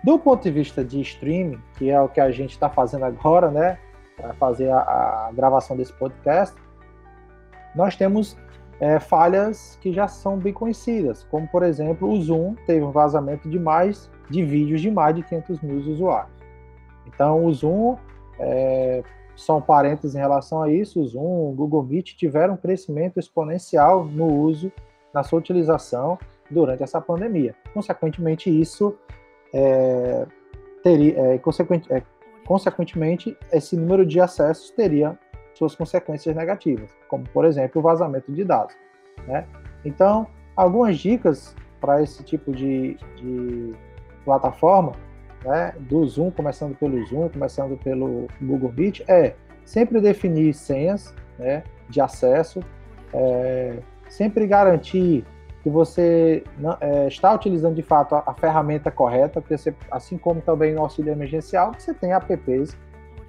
[0.04, 3.52] Do ponto de vista de streaming, que é o que a gente está fazendo agora,
[3.52, 3.78] né,
[4.18, 6.56] para fazer a, a, gravação desse podcast,
[7.76, 8.36] nós temos
[8.80, 13.48] é, falhas que já são bem conhecidas, como por exemplo o Zoom teve um vazamento
[13.48, 16.34] de mais de vídeos de mais de 500 mil usuários.
[17.06, 17.96] Então o Zoom,
[18.40, 19.04] é,
[19.42, 23.20] só um parênteses em relação a isso, o Zoom, o Google Meet tiveram um crescimento
[23.20, 24.72] exponencial no uso,
[25.14, 26.18] na sua utilização
[26.50, 27.56] durante essa pandemia.
[27.74, 28.96] Consequentemente, isso
[29.54, 30.26] é,
[30.84, 32.04] teria, é, consequente, é,
[32.46, 35.18] consequentemente, esse número de acessos teria
[35.56, 38.76] suas consequências negativas, como, por exemplo, o vazamento de dados.
[39.28, 39.46] Né?
[39.84, 43.74] Então, algumas dicas para esse tipo de, de
[44.24, 44.94] plataforma,
[45.44, 49.34] né, do Zoom, começando pelo Zoom, começando pelo Google Meet, é
[49.66, 52.62] sempre definir senhas né, de acesso,
[53.14, 53.78] é,
[54.10, 55.26] sempre garantir
[55.64, 60.18] que você não, é, está utilizando de fato a, a ferramenta correta, porque você, assim
[60.18, 62.76] como também no auxílio emergencial, você tem apps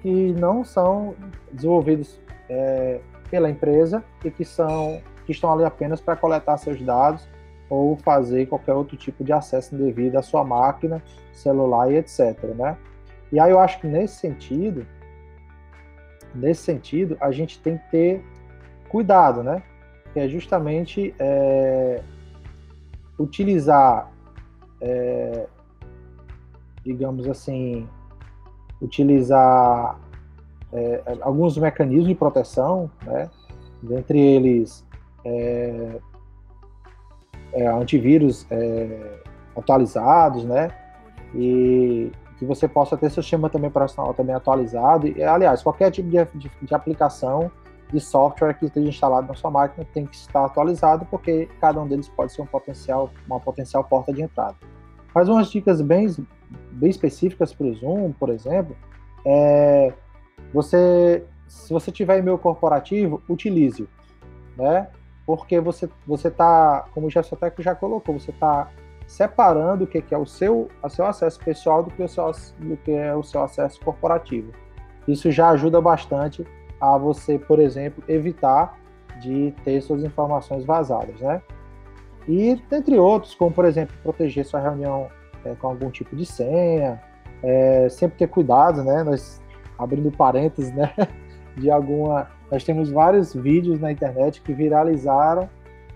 [0.01, 1.15] que não são
[1.51, 2.99] desenvolvidos é,
[3.29, 7.25] pela empresa e que são que estão ali apenas para coletar seus dados
[7.69, 11.01] ou fazer qualquer outro tipo de acesso indevido à sua máquina,
[11.31, 12.37] celular e etc.
[12.55, 12.77] Né?
[13.31, 14.85] E aí eu acho que nesse sentido,
[16.33, 18.25] nesse sentido, a gente tem que ter
[18.89, 19.63] cuidado, né?
[20.13, 22.01] Que é justamente é,
[23.17, 24.11] utilizar,
[24.79, 25.47] é,
[26.83, 27.87] digamos assim,
[28.79, 29.99] utilizar
[30.71, 33.29] é, alguns mecanismos de proteção, né?
[33.81, 34.85] dentre eles
[37.53, 39.19] é, antivírus é,
[39.55, 40.69] atualizados, né?
[41.35, 45.07] E que você possa ter seu sistema também operacional também atualizado.
[45.07, 47.51] E, aliás, qualquer tipo de, de, de aplicação
[47.91, 51.87] de software que esteja instalado na sua máquina tem que estar atualizado, porque cada um
[51.87, 54.55] deles pode ser um potencial, uma potencial porta de entrada.
[55.13, 56.07] Mas umas dicas bem,
[56.71, 58.75] bem específicas para o Zoom, por exemplo,
[59.25, 59.93] é
[60.51, 63.87] você, se você tiver e-mail corporativo, utilize-o,
[64.57, 64.87] né?
[65.25, 68.69] Porque você você está, como o Gessoteco já colocou, você está
[69.07, 72.77] separando o que, é o seu, o seu acesso pessoal do que, o seu, do
[72.77, 74.51] que é o seu acesso corporativo.
[75.07, 76.45] Isso já ajuda bastante
[76.79, 78.79] a você, por exemplo, evitar
[79.19, 81.41] de ter suas informações vazadas, né?
[82.27, 85.09] E entre outros, como por exemplo, proteger sua reunião
[85.43, 87.01] é, com algum tipo de senha,
[87.41, 89.03] é, sempre ter cuidado, né?
[89.03, 89.41] Nós
[89.77, 90.93] abrindo parênteses, né?
[91.55, 95.49] De alguma, nós temos vários vídeos na internet que viralizaram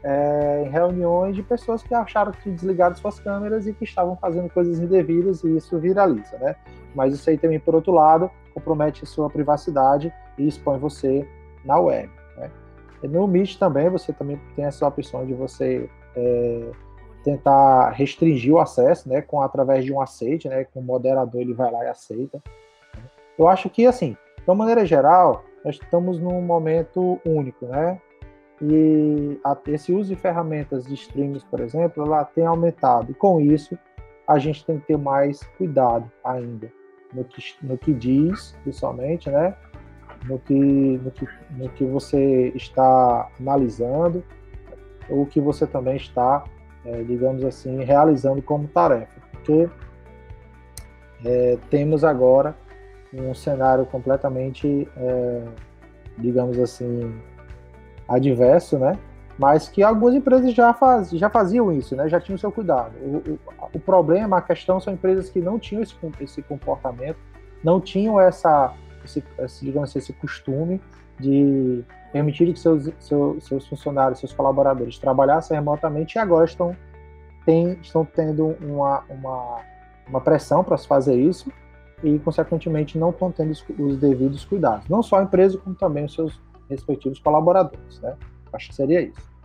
[0.03, 4.49] é, em reuniões de pessoas que acharam que desligaram suas câmeras e que estavam fazendo
[4.49, 6.55] coisas indevidas e isso viraliza, né?
[6.95, 11.27] Mas isso aí também, por outro lado, compromete sua privacidade e expõe você
[11.65, 12.09] na web.
[12.37, 12.49] Né?
[13.03, 16.71] no Meet também você também tem essa opção de você é,
[17.23, 21.53] tentar restringir o acesso, né, com através de um aceite, né, com o moderador ele
[21.53, 22.41] vai lá e aceita.
[23.37, 27.99] Eu acho que assim, de uma maneira geral, nós estamos num momento único, né?
[28.61, 33.11] E a, esse uso de ferramentas de streams, por exemplo, ela tem aumentado.
[33.11, 33.77] E com isso,
[34.25, 36.71] a gente tem que ter mais cuidado ainda
[37.13, 39.55] no que, no que diz, principalmente, né?
[40.25, 44.23] No que, no, que, no que você está analisando,
[45.09, 46.45] ou que você também está,
[46.85, 49.19] é, digamos assim, realizando como tarefa.
[49.31, 49.69] Porque
[51.25, 52.55] é, temos agora
[53.21, 55.43] um cenário completamente, é,
[56.17, 57.19] digamos assim,
[58.07, 58.97] adverso, né?
[59.37, 62.09] Mas que algumas empresas já, faz, já faziam isso, né?
[62.09, 62.93] Já tinham seu cuidado.
[63.01, 63.39] O, o,
[63.73, 67.17] o problema, a questão são empresas que não tinham esse, esse comportamento,
[67.63, 68.73] não tinham essa,
[69.05, 70.81] esse, esse, digamos assim, esse costume
[71.19, 76.75] de permitir que seus, seus, seus funcionários, seus colaboradores trabalhassem remotamente e agora estão,
[77.45, 79.59] tem, estão tendo uma, uma,
[80.07, 81.51] uma pressão para se fazer isso
[82.03, 84.87] e, consequentemente, não estão tendo os devidos cuidados.
[84.87, 86.39] Não só a empresa, como também os seus
[86.69, 87.99] respectivos colaboradores.
[88.01, 88.15] Né?
[88.53, 89.37] Acho que seria isso.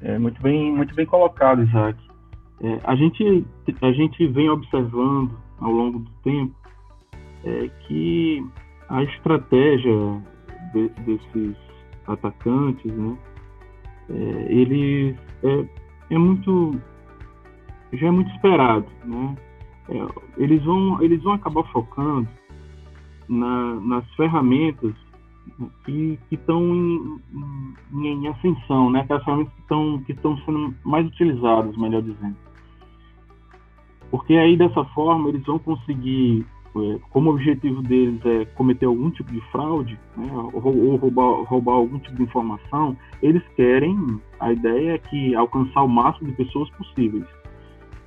[0.00, 1.98] É, muito bem, muito bem colocado, Isaac.
[2.62, 3.46] É, a gente
[3.80, 6.54] a gente vem observando ao longo do tempo
[7.44, 8.46] é, que
[8.88, 10.22] a estratégia
[10.72, 11.56] de, desses
[12.06, 13.16] atacantes, né,
[14.10, 15.66] é, eles é,
[16.10, 16.78] é, muito
[17.92, 19.36] já é muito esperado, né?
[19.88, 20.06] É,
[20.36, 22.28] eles vão eles vão acabar focando
[23.28, 24.94] na, nas ferramentas
[25.84, 27.20] que estão em,
[27.92, 29.00] em, em, ascensão, né?
[29.00, 32.36] Aquelas ferramentas que estão que sendo mais utilizadas, melhor dizendo.
[34.10, 39.10] Porque aí dessa forma eles vão conseguir, é, como o objetivo deles é cometer algum
[39.10, 40.28] tipo de fraude, né?
[40.52, 45.82] ou, ou roubar, roubar algum tipo de informação, eles querem, a ideia é que alcançar
[45.82, 47.26] o máximo de pessoas possíveis.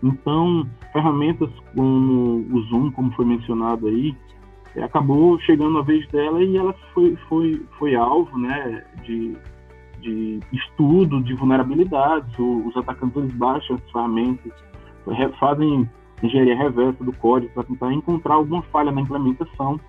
[0.03, 4.15] Então, ferramentas como o Zoom, como foi mencionado aí,
[4.75, 9.35] é, acabou chegando a vez dela e ela foi, foi, foi alvo né, de,
[10.01, 12.31] de estudo de vulnerabilidades.
[12.37, 14.53] os atacantes baixam as ferramentas,
[15.39, 15.89] fazem
[16.21, 19.79] engenharia reversa do código para tentar encontrar alguma falha na implementação.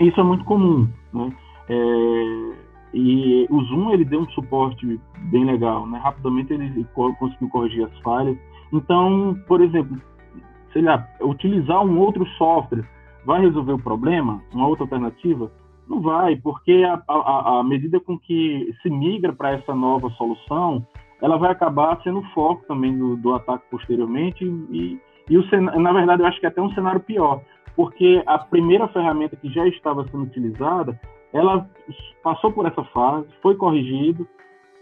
[0.00, 0.88] Isso é muito comum.
[1.12, 1.32] Né?
[1.68, 2.52] É,
[2.92, 5.86] e o Zoom ele deu um suporte bem legal.
[5.86, 5.98] Né?
[5.98, 8.36] Rapidamente ele conseguiu corrigir as falhas.
[8.74, 9.96] Então, por exemplo,
[10.72, 12.84] sei lá, utilizar um outro software
[13.24, 14.42] vai resolver o problema?
[14.52, 15.50] Uma outra alternativa?
[15.88, 20.84] Não vai, porque a medida com que se migra para essa nova solução,
[21.22, 24.98] ela vai acabar sendo foco também do, do ataque posteriormente e,
[25.30, 25.44] e o,
[25.78, 27.42] na verdade eu acho que é até um cenário pior,
[27.76, 30.98] porque a primeira ferramenta que já estava sendo utilizada,
[31.32, 31.68] ela
[32.22, 34.26] passou por essa fase, foi corrigido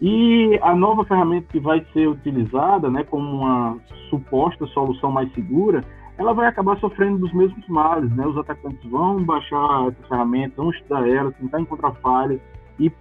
[0.01, 3.77] e a nova ferramenta que vai ser utilizada, né, como uma
[4.09, 5.83] suposta solução mais segura,
[6.17, 8.25] ela vai acabar sofrendo dos mesmos males, né?
[8.25, 12.39] Os atacantes vão baixar essas ferramentas, vão estudar elas, tentar encontrar falhas
[12.79, 12.91] e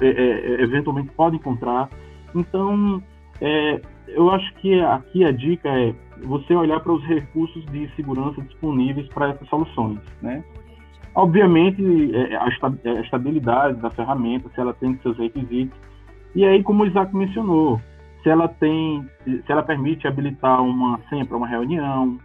[0.00, 1.88] é, é, eventualmente pode encontrar.
[2.34, 3.02] Então,
[3.40, 8.40] é, eu acho que aqui a dica é você olhar para os recursos de segurança
[8.42, 10.44] disponíveis para essas soluções, né?
[11.14, 11.82] Obviamente,
[12.14, 15.76] é, a estabilidade da ferramenta, se ela tem seus requisitos.
[16.34, 17.80] E aí, como o Isaac mencionou,
[18.22, 22.18] se ela tem, se ela permite habilitar uma senha para uma reunião,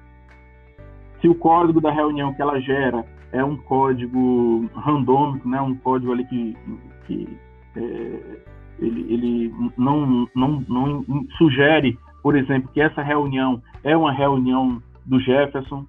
[1.19, 6.11] se o código da reunião que ela gera é um código randômico, né, um código
[6.11, 6.57] ali que,
[7.05, 7.37] que
[7.75, 8.39] é,
[8.79, 11.05] ele, ele não, não, não
[11.37, 15.85] sugere, por exemplo, que essa reunião é uma reunião do Jefferson,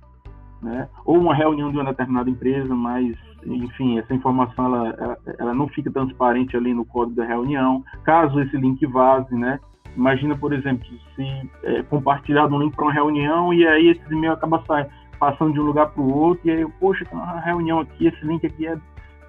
[0.62, 3.16] né, ou uma reunião de uma determinada empresa, mas,
[3.54, 7.82] enfim, essa informação ela, ela, não fica transparente ali no código da reunião.
[8.04, 9.58] Caso esse link vaze, né,
[9.96, 14.32] imagina, por exemplo, se é, compartilhado um link para uma reunião e aí esse e-mail
[14.32, 17.80] acaba saindo passando de um lugar para o outro, e aí, poxa, tem uma reunião
[17.80, 18.78] aqui, esse link aqui é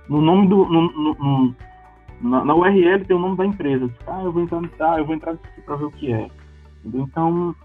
[0.08, 0.66] no nome do.
[0.66, 1.56] No, no,
[2.22, 3.90] na, na, URL tem o nome da empresa.
[4.08, 6.30] Ah, eu vou entrar, ah, eu vou entrar aqui para ver o que é.
[6.86, 7.56] Então,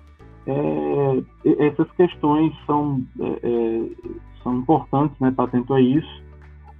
[0.46, 6.23] é, essas questões são, é, é, são importantes, né, estar atento a isso.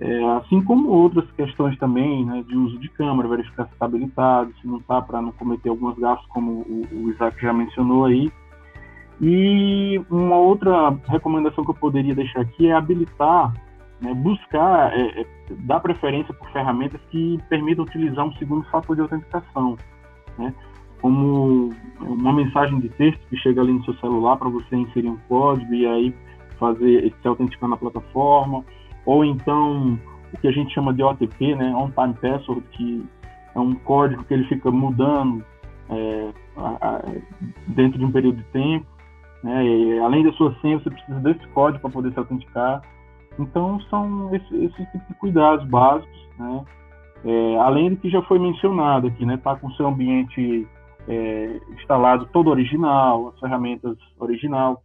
[0.04, 4.52] É, assim como outras questões também, né, de uso de câmera, verificar se está habilitado,
[4.60, 8.30] se não está, para não cometer alguns gastos, como o, o Isaac já mencionou aí.
[9.18, 13.54] E uma outra recomendação que eu poderia deixar aqui é habilitar,
[13.98, 15.26] né, buscar, é, é,
[15.60, 19.78] dar preferência por ferramentas que permitam utilizar um segundo fator de autenticação,
[20.36, 20.52] né,
[21.00, 25.18] como uma mensagem de texto que chega ali no seu celular para você inserir um
[25.30, 26.14] código e aí
[26.58, 28.62] fazer se autenticar na plataforma,
[29.06, 29.98] ou então
[30.32, 33.04] o que a gente chama de OTP, né, On Time Password, que
[33.54, 35.44] é um código que ele fica mudando
[35.88, 37.02] é, a, a,
[37.68, 38.86] dentro de um período de tempo.
[39.42, 42.82] Né, e, além da sua senha, você precisa desse código para poder se autenticar.
[43.38, 46.64] Então, são esses esse tipo de cuidados básicos, né?
[47.24, 49.36] É, além do que já foi mencionado aqui, né?
[49.38, 50.66] Tá com seu ambiente
[51.08, 54.82] é, instalado todo original, as ferramentas original,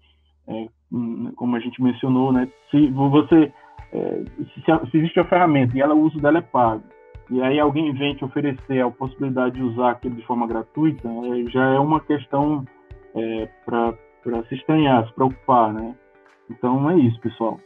[0.47, 2.47] é, hum, como a gente mencionou, né?
[2.71, 3.51] Se você
[3.93, 4.61] é, se,
[4.91, 6.83] se, existe a ferramenta e ela, o uso dela é pago,
[7.29, 11.49] e aí alguém vem te oferecer a possibilidade de usar aquilo de forma gratuita, é,
[11.49, 12.65] já é uma questão
[13.15, 13.93] é, para
[14.47, 15.95] se estranhar, se preocupar, né?
[16.49, 17.59] Então é isso, pessoal.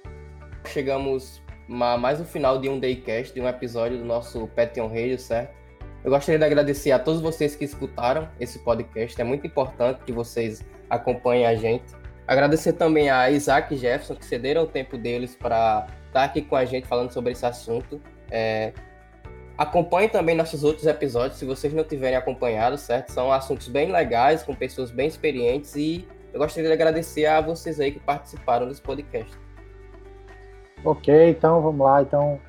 [0.66, 5.64] Chegamos mais no final de um Daycast, de um episódio do nosso Patreon Radio, certo?
[6.04, 9.20] Eu gostaria de agradecer a todos vocês que escutaram esse podcast.
[9.20, 11.86] É muito importante que vocês acompanhem a gente.
[12.28, 16.56] Agradecer também a Isaac e Jefferson, que cederam o tempo deles para estar aqui com
[16.56, 18.00] a gente falando sobre esse assunto.
[18.30, 18.72] É...
[19.58, 23.12] Acompanhe também nossos outros episódios, se vocês não tiverem acompanhado, certo?
[23.12, 27.80] São assuntos bem legais, com pessoas bem experientes e eu gostaria de agradecer a vocês
[27.80, 29.32] aí que participaram desse podcast.
[30.84, 32.02] Ok, então vamos lá.
[32.02, 32.40] Então,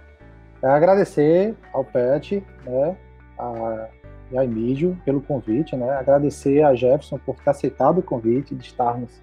[0.63, 2.97] é agradecer ao Pet, né,
[3.39, 3.89] a,
[4.33, 8.65] e a Emílio pelo convite, né, agradecer a Jefferson por ter aceitado o convite de
[8.65, 9.23] estarmos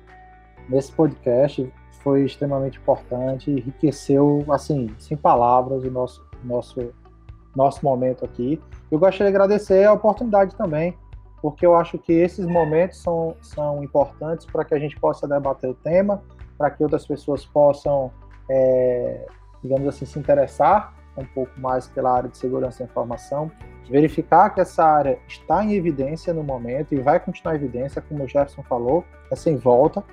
[0.69, 1.73] nesse podcast
[2.03, 6.93] foi extremamente importante, enriqueceu, assim, sem palavras, o nosso, nosso,
[7.55, 8.61] nosso momento aqui.
[8.89, 10.97] Eu gostaria de agradecer a oportunidade também,
[11.41, 15.69] porque eu acho que esses momentos são, são importantes para que a gente possa debater
[15.69, 16.21] o tema,
[16.57, 18.11] para que outras pessoas possam,
[18.49, 19.25] é,
[19.63, 23.51] digamos assim, se interessar um pouco mais pela área de segurança da informação,
[23.89, 28.23] verificar que essa área está em evidência no momento e vai continuar em evidência, como
[28.23, 30.03] o Jefferson falou, é sem volta,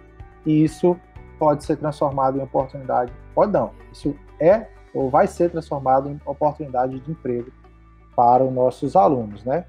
[0.44, 0.96] e isso
[1.38, 3.12] pode ser transformado em oportunidade.
[3.34, 3.70] Pode não.
[3.92, 7.50] Isso é ou vai ser transformado em oportunidade de emprego
[8.16, 9.64] para os nossos alunos, né?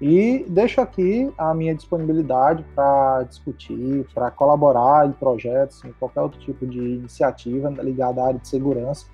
[0.00, 6.38] E deixo aqui a minha disponibilidade para discutir, para colaborar em projetos, em qualquer outro
[6.38, 9.06] tipo de iniciativa ligada à área de segurança,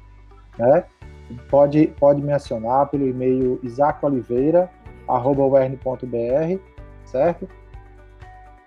[0.59, 0.85] né?
[1.49, 4.69] Pode, pode me acionar pelo e-mail isaacoliveira.br,
[7.07, 7.49] certo?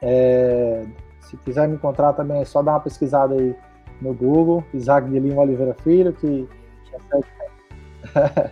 [0.02, 0.88] É,
[1.28, 3.56] se quiser me encontrar também é só dar uma pesquisada aí
[4.02, 6.48] no Google, Isaac de Lima Oliveira Filho, que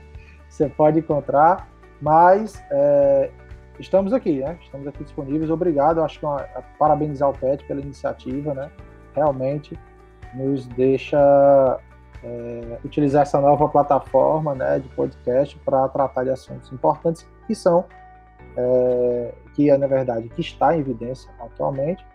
[0.49, 1.69] você pode encontrar.
[2.01, 3.31] Mas é,
[3.79, 4.57] estamos aqui, né?
[4.61, 5.49] Estamos aqui disponíveis.
[5.49, 6.03] Obrigado.
[6.03, 6.41] Acho que uma,
[6.77, 8.69] parabenizar o PET pela iniciativa, né?
[9.15, 9.79] Realmente
[10.33, 11.79] nos deixa
[12.23, 17.85] é, utilizar essa nova plataforma né, de podcast para tratar de assuntos importantes que são
[18.57, 22.05] é, que é na verdade que está em evidência atualmente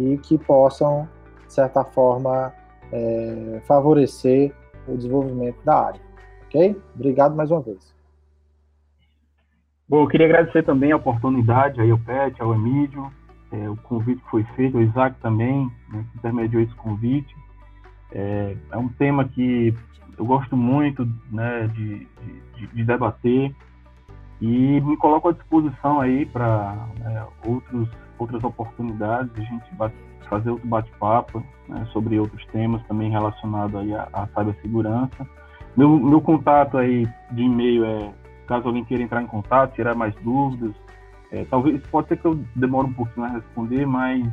[0.00, 1.08] e que possam,
[1.46, 2.52] de certa forma,
[2.92, 4.52] é, favorecer
[4.88, 6.00] o desenvolvimento da área.
[6.46, 6.80] Ok?
[6.94, 7.94] Obrigado mais uma vez.
[9.88, 13.10] Bom, eu queria agradecer também a oportunidade aí ao Pet, ao Emílio,
[13.52, 17.34] é, o convite que foi feito, o Isaac também, né, que intermediou esse convite.
[18.12, 19.74] É, é, um tema que
[20.16, 22.06] eu gosto muito né, de,
[22.56, 23.54] de, de debater
[24.40, 27.88] e me coloco à disposição aí para né, outros
[28.22, 29.64] outras oportunidades, a gente
[30.28, 35.26] fazer outro bate-papo né, sobre outros temas também relacionados aí à, à cibersegurança.
[35.76, 38.12] Meu, meu contato aí de e-mail é,
[38.46, 40.72] caso alguém queira entrar em contato, tirar mais dúvidas,
[41.32, 44.26] é, talvez, pode ser que eu demore um pouquinho a responder, mas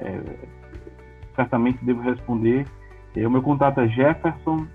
[0.00, 0.20] é,
[1.34, 2.66] certamente devo responder.
[3.14, 4.66] É, o meu contato é jefferson.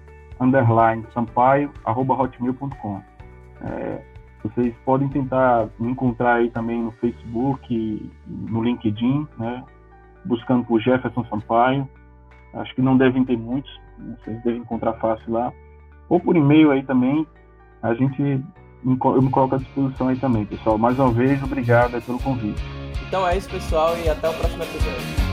[3.61, 4.10] É,
[4.43, 9.63] vocês podem tentar me encontrar aí também no Facebook, no LinkedIn, né?
[10.26, 11.88] Buscando por Jefferson Sampaio.
[12.53, 14.15] Acho que não devem ter muitos, né?
[14.23, 15.53] vocês devem encontrar fácil lá.
[16.09, 17.26] Ou por e-mail aí também.
[17.81, 20.77] A gente, eu me coloco à disposição aí também, pessoal.
[20.77, 22.61] Mais uma vez, obrigado pelo convite.
[23.07, 25.30] Então é isso, pessoal, e até o próximo episódio.